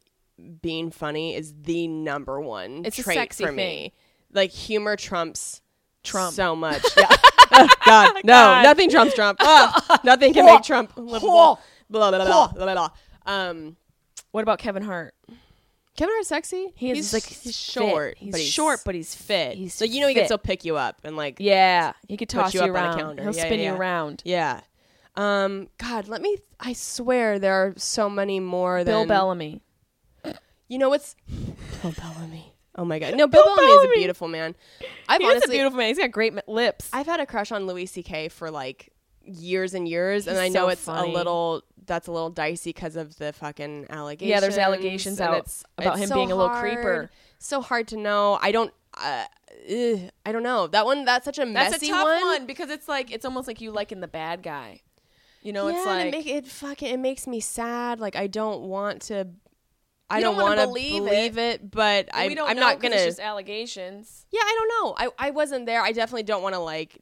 [0.61, 3.93] being funny is the number one It's a sexy for me.
[4.33, 5.61] Like humor trumps
[6.03, 6.33] Trump.
[6.33, 6.83] so much.
[6.97, 7.15] Yeah.
[7.51, 8.63] Oh, God, no, God.
[8.63, 9.39] nothing trumps Trump.
[9.43, 11.59] Oh, nothing can make Trump livable.
[11.89, 12.89] Blah, blah, blah, blah, blah.
[13.25, 13.75] Um,
[14.31, 15.13] What about Kevin Hart?
[15.97, 16.73] Kevin Hart's sexy.
[16.75, 18.17] He is he's like he's short.
[18.17, 19.55] He's but he's short, but he's fit.
[19.55, 20.27] he's so you know he can fit.
[20.27, 22.99] still pick you up and like Yeah, he could toss you you, on around.
[22.99, 23.23] counter.
[23.23, 23.77] He'll Yeah, spin yeah, you yeah.
[23.77, 24.21] around.
[24.25, 24.59] Yeah.
[25.15, 26.35] Um, God, let me.
[26.59, 29.61] I swear there are so many more Bill than Bellamy.
[30.67, 31.15] You know what's
[31.81, 32.54] Bill Bellamy?
[32.77, 34.55] Oh my God, no, Bill, Bill Bellamy is a beautiful man.
[35.07, 35.87] I've He is a beautiful man.
[35.87, 36.89] He's got great lips.
[36.91, 38.29] I've had a crush on Louis C.K.
[38.29, 38.91] for like
[39.23, 41.11] years and years, and He's I know so it's funny.
[41.11, 44.29] a little that's a little dicey because of the fucking allegations.
[44.29, 47.09] Yeah, there's allegations and out it's, about it's him so being a little hard- creeper.
[47.39, 48.39] So hard to know.
[48.41, 48.73] I don't.
[48.97, 49.25] Uh,
[49.69, 51.05] ugh, I don't know that one.
[51.05, 52.21] That's such a That's messy a tough one.
[52.21, 52.45] one.
[52.45, 54.81] because it's like it's almost like you liking the bad guy.
[55.41, 57.99] You know, yeah, it's like it, make, it fucking it makes me sad.
[57.99, 59.27] Like I don't want to.
[60.09, 61.61] I don't, don't want to believe believe, it.
[61.61, 61.71] it.
[61.71, 62.95] but I'm, don't I'm know not gonna.
[62.95, 64.25] It's just allegations.
[64.31, 64.95] yeah, I don't know.
[65.17, 65.81] I I wasn't there.
[65.81, 66.99] I definitely don't want to like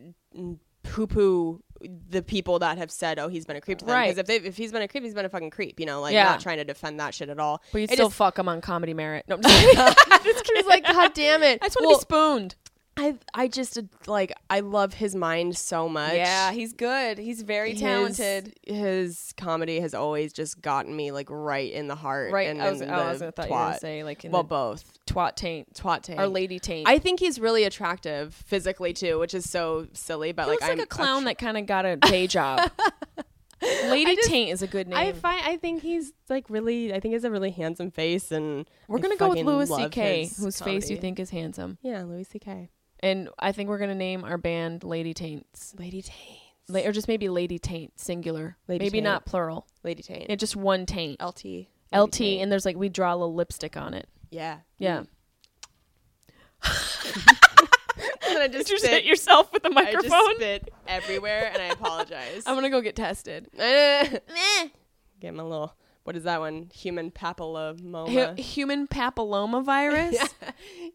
[0.84, 1.62] poo poo
[2.10, 4.16] the people that have said, "Oh, he's been a creep to them." Right.
[4.16, 5.80] Because if if he's been a creep, he's been a fucking creep.
[5.82, 6.24] You know, like Yeah.
[6.26, 7.62] not trying to defend that shit at all.
[7.74, 9.26] But you still just- fuck him on comedy merit.
[9.28, 9.84] No, I'm just kidding.
[10.60, 11.60] it's like, God damn it!
[11.62, 12.56] I just want to Well, be spooned.
[12.96, 16.14] I I just like I love his mind so much.
[16.14, 17.18] Yeah, he's good.
[17.18, 18.54] He's very talented.
[18.66, 22.32] His, comedy has always just gotten me like right in the heart.
[22.32, 22.50] Right.
[22.50, 24.32] And I was, in oh, I was gonna thought you were gonna say like in
[24.32, 26.88] well, the both twat taint, twat taint or lady taint.
[26.88, 30.32] I think he's really attractive physically too, which is so silly.
[30.32, 32.28] But he like looks like I'm a clown attr- that kind of got a day
[32.28, 32.70] job.
[33.62, 34.98] lady just- taint is a good name.
[34.98, 36.92] I find I think he's like really.
[36.92, 39.68] I think he has a really handsome face, and we're I gonna go with Louis
[39.68, 42.70] C.K., his whose face you think is handsome, Yeah, Louis C.K.
[43.04, 46.40] and I think we're gonna name our band Lady Taints, Lady Taint.
[46.70, 49.04] La- or just maybe Lady Taint singular, Lady maybe Taint.
[49.04, 49.68] not plural.
[49.84, 50.26] Lady Taint.
[50.30, 51.22] It just one taint.
[51.22, 51.44] LT.
[51.46, 52.42] Lady LT, Taint.
[52.42, 54.08] and there's like we draw a little lipstick on it.
[54.32, 55.04] yeah, Yeah.
[55.04, 55.08] Mm.
[58.26, 61.52] And then I just Did you spit, hit yourself with the I just spit everywhere,
[61.54, 62.44] and I apologize.
[62.48, 63.48] I'm gonna go get tested.
[65.20, 65.76] Get my little.
[66.04, 66.70] What is that one?
[66.74, 68.10] Human papilloma.
[68.10, 70.18] Hu- human papilloma virus,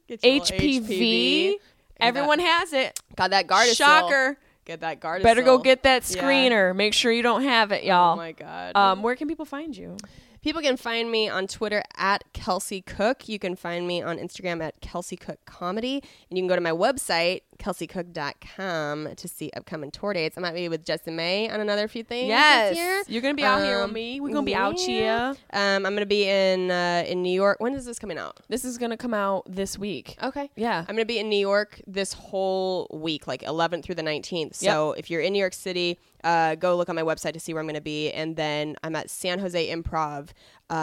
[0.08, 1.54] Get your little HPV.
[2.00, 2.98] Everyone has it.
[3.16, 3.76] got that Gardasil.
[3.76, 4.38] Shocker.
[4.64, 5.22] Get that Gardasil.
[5.22, 6.22] Better go get that Yeah.
[6.22, 6.76] screener.
[6.76, 8.12] Make sure you don't have it, y'all.
[8.14, 8.76] Oh my god.
[8.76, 9.96] um, where can people find you?
[10.42, 13.28] People can find me on Twitter at Kelsey Cook.
[13.28, 16.02] You can find me on Instagram at Kelsey Cook Comedy.
[16.30, 20.38] And you can go to my website, kelseycook.com, to see upcoming tour dates.
[20.38, 22.28] I might be with Jessimae on another few things
[22.76, 23.02] year.
[23.08, 24.20] you're gonna be out here with Um, me.
[24.20, 25.34] We're gonna be out here.
[25.52, 27.58] Um, I'm going to be in uh, in New York.
[27.60, 28.40] When is this coming out?
[28.48, 30.16] This is gonna come out this week.
[30.22, 30.50] Okay.
[30.56, 30.78] Yeah.
[30.80, 34.54] I'm going to be in New York this whole week, like 11th through the 19th.
[34.54, 37.52] So if you're in New York City, uh, go look on my website to see
[37.52, 38.10] where I'm going to be.
[38.10, 40.30] And then I'm at San Jose Improv.
[40.70, 40.74] Uh,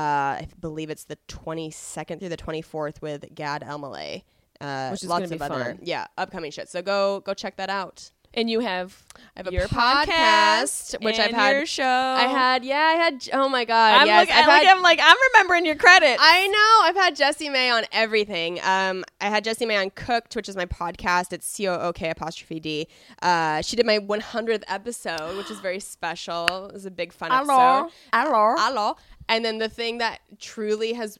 [0.41, 4.23] I believe it's the 22nd through the 24th with Gad Elmaleh.
[4.61, 5.79] Uh, Which is lots of be other fun.
[5.83, 6.69] yeah upcoming shit.
[6.69, 8.11] So go go check that out.
[8.35, 9.01] And you have
[9.37, 11.51] I have a your podcast, which I've had.
[11.55, 11.83] your show.
[11.83, 14.27] I had yeah I had oh my god I'm yes.
[14.29, 16.17] I've I look had- at him like I'm remembering your credit.
[16.19, 16.87] I know.
[16.89, 18.59] I've had Jessimae on everything.
[18.63, 21.33] Um, I had Jessimae on Cook'd, which is my podcast.
[21.33, 22.87] It's C O O K apostrophe D.
[23.21, 26.67] Uh, she did my 100th episode, which is very special.
[26.67, 27.89] It was a big fun episode.
[28.13, 28.55] Hello.
[28.57, 28.95] Hello.
[29.27, 31.17] And then the thing that truly has,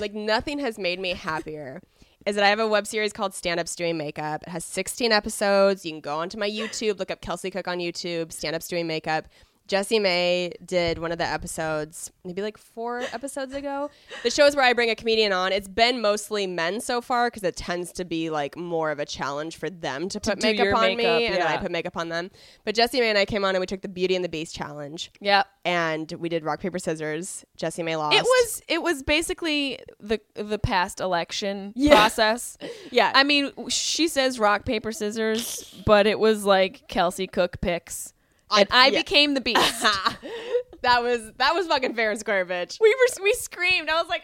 [0.00, 1.80] like, nothing has made me happier
[2.26, 4.42] is that I have a web series called Stand Ups Doing Makeup.
[4.42, 5.84] It has 16 episodes.
[5.84, 8.86] You can go onto my YouTube, look up Kelsey Cook on YouTube, Stand Ups Doing
[8.86, 9.26] Makeup.
[9.68, 13.90] Jessimae did one of the episodes, maybe like four episodes ago.
[14.22, 17.42] The shows where I bring a comedian on, it's been mostly men so far because
[17.42, 20.74] it tends to be like more of a challenge for them to put do makeup
[20.76, 22.30] on makeup, me, and then I put makeup on them.
[22.64, 25.10] But Jessimae and I came on and we took the Beauty and the Beast challenge
[25.20, 25.46] Yep.
[25.64, 27.44] and we did rock paper scissors.
[27.58, 28.16] Jessimae lost.
[28.16, 31.92] It was it was basically the the past election Yeah.
[31.94, 32.56] process.
[32.90, 33.12] yeah.
[33.14, 38.13] I mean, she says rock paper scissors, but it was like Kelsey Cook picks,
[38.60, 39.00] and I yeah.
[39.00, 39.82] became the beast.
[40.82, 42.78] that was that was fucking fair and square, bitch.
[42.80, 43.88] we were we screamed.
[43.88, 44.22] I was like,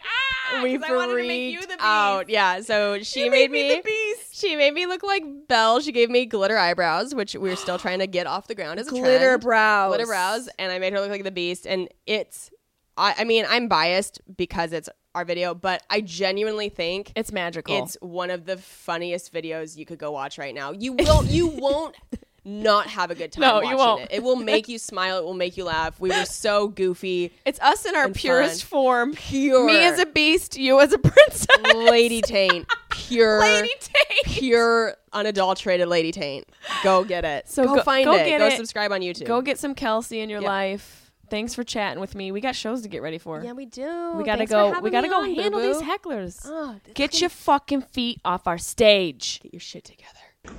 [0.53, 0.61] ah!
[0.63, 1.79] We 'cause I wanted to make you the beast.
[1.81, 2.29] out.
[2.29, 2.61] Yeah.
[2.61, 4.39] So she made, made me me the beast.
[4.39, 5.79] She made me look like Belle.
[5.81, 8.79] She gave me glitter eyebrows, which we are still trying to get off the ground
[8.79, 9.41] as a Glitter trend.
[9.41, 9.89] brows.
[9.89, 11.65] Glitter brows, and I made her look like the beast.
[11.67, 12.51] And it's,
[12.97, 17.83] I, I mean, I'm biased because it's our video, but I genuinely think It's magical.
[17.83, 20.71] It's one of the funniest videos you could go watch right now.
[20.71, 21.95] You won't you won't
[22.43, 24.01] not have a good time No, watching you won't.
[24.03, 24.09] it.
[24.13, 25.99] It will make you smile, it will make you laugh.
[25.99, 27.31] We were so goofy.
[27.45, 28.69] It's us in our purest fun.
[28.69, 29.13] form.
[29.13, 31.47] Pure Me as a beast, you as a princess.
[31.75, 32.67] Lady Taint.
[32.89, 34.25] pure Lady taint.
[34.25, 36.47] pure unadulterated lady taint.
[36.83, 37.47] Go get it.
[37.49, 38.25] So go, go- find go it.
[38.25, 38.57] get go it.
[38.57, 39.25] subscribe on YouTube.
[39.27, 40.47] Go get some Kelsey in your Yep.
[40.49, 40.97] life.
[41.29, 42.31] Thanks for chatting with me.
[42.33, 43.41] We got shows to get ready for.
[43.43, 44.13] yeah, we do.
[44.17, 44.67] we gotta Thanks go.
[44.69, 45.73] having We gotta go on, handle boo-boo.
[45.79, 46.41] these hecklers.
[46.45, 49.39] Oh, this Get is your fucking feet off our stage.
[49.41, 50.57] Get your shit together.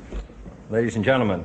[0.71, 1.45] Ladies and gentlemen,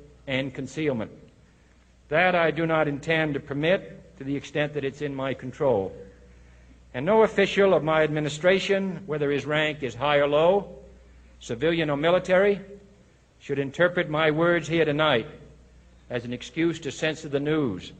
[0.27, 1.11] and concealment.
[2.09, 5.95] That I do not intend to permit to the extent that it's in my control.
[6.93, 10.77] And no official of my administration, whether his rank is high or low,
[11.39, 12.59] civilian or military,
[13.39, 15.27] should interpret my words here tonight
[16.09, 17.93] as an excuse to censor the news,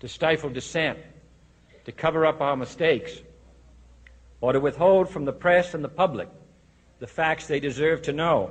[0.00, 0.98] to stifle dissent,
[1.84, 3.20] to cover up our mistakes,
[4.40, 6.28] or to withhold from the press and the public
[7.00, 8.50] the facts they deserve to know.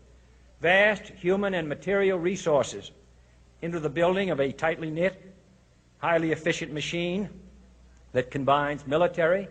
[0.61, 2.91] vast human and material resources
[3.61, 5.33] into the building of a tightly knit,
[5.97, 7.29] highly efficient machine
[8.13, 9.47] that combines military,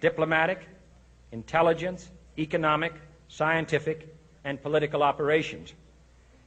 [0.00, 0.66] diplomatic,
[1.32, 2.92] intelligence, economic,
[3.28, 4.14] scientific,
[4.44, 5.74] and political operations.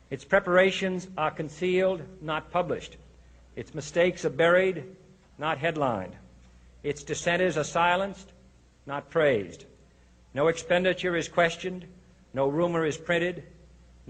[0.09, 2.97] Its preparations are concealed, not published.
[3.55, 4.83] Its mistakes are buried,
[5.37, 6.15] not headlined.
[6.83, 8.31] Its dissenters are silenced,
[8.85, 9.65] not praised.
[10.33, 11.85] No expenditure is questioned,
[12.33, 13.43] no rumor is printed,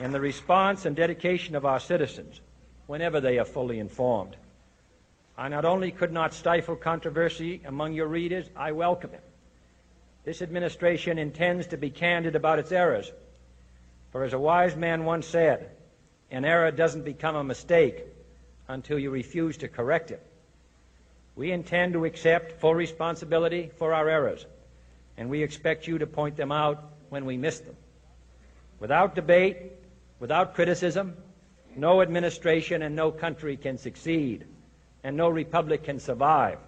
[0.00, 2.40] in the response and dedication of our citizens
[2.86, 4.34] whenever they are fully informed.
[5.36, 9.22] I not only could not stifle controversy among your readers, I welcome it.
[10.24, 13.10] This administration intends to be candid about its errors.
[14.12, 15.70] For as a wise man once said,
[16.30, 18.04] an error doesn't become a mistake
[18.68, 20.22] until you refuse to correct it.
[21.36, 24.44] We intend to accept full responsibility for our errors,
[25.16, 27.76] and we expect you to point them out when we miss them.
[28.78, 29.72] Without debate,
[30.20, 31.16] without criticism,
[31.76, 34.46] no administration and no country can succeed,
[35.02, 36.58] and no republic can survive.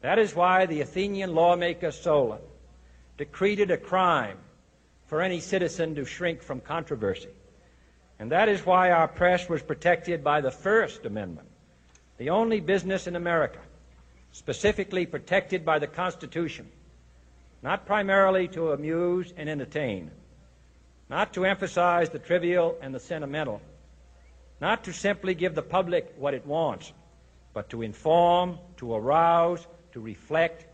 [0.00, 2.40] That is why the Athenian lawmaker Solon
[3.18, 4.38] decreed it a crime
[5.06, 7.28] for any citizen to shrink from controversy.
[8.18, 11.48] And that is why our press was protected by the First Amendment,
[12.16, 13.58] the only business in America
[14.34, 16.66] specifically protected by the Constitution,
[17.62, 20.10] not primarily to amuse and entertain,
[21.08, 23.60] not to emphasize the trivial and the sentimental,
[24.60, 26.92] not to simply give the public what it wants,
[27.52, 30.66] but to inform, to arouse, to reflect,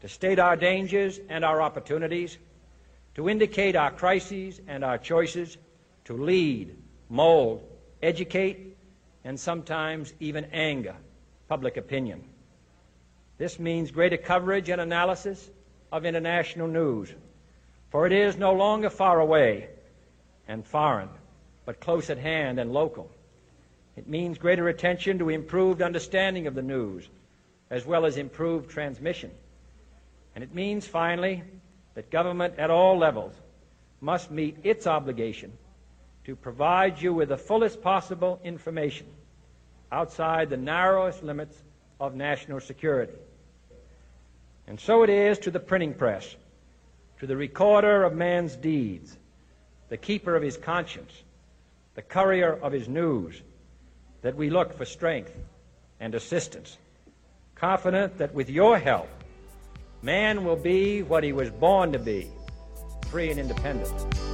[0.00, 2.36] to state our dangers and our opportunities,
[3.14, 5.56] to indicate our crises and our choices,
[6.04, 6.76] to lead,
[7.08, 7.62] mold,
[8.02, 8.76] educate,
[9.24, 10.94] and sometimes even anger
[11.48, 12.24] public opinion.
[13.38, 15.50] This means greater coverage and analysis
[15.90, 17.12] of international news,
[17.94, 19.68] for it is no longer far away
[20.48, 21.08] and foreign,
[21.64, 23.08] but close at hand and local.
[23.96, 27.08] It means greater attention to improved understanding of the news,
[27.70, 29.30] as well as improved transmission.
[30.34, 31.44] And it means, finally,
[31.94, 33.32] that government at all levels
[34.00, 35.52] must meet its obligation
[36.24, 39.06] to provide you with the fullest possible information
[39.92, 41.56] outside the narrowest limits
[42.00, 43.14] of national security.
[44.66, 46.34] And so it is to the printing press,
[47.24, 49.16] to the recorder of man's deeds,
[49.88, 51.22] the keeper of his conscience,
[51.94, 53.40] the courier of his news,
[54.20, 55.34] that we look for strength
[56.00, 56.76] and assistance,
[57.54, 59.08] confident that with your help,
[60.02, 62.30] man will be what he was born to be
[63.08, 64.33] free and independent.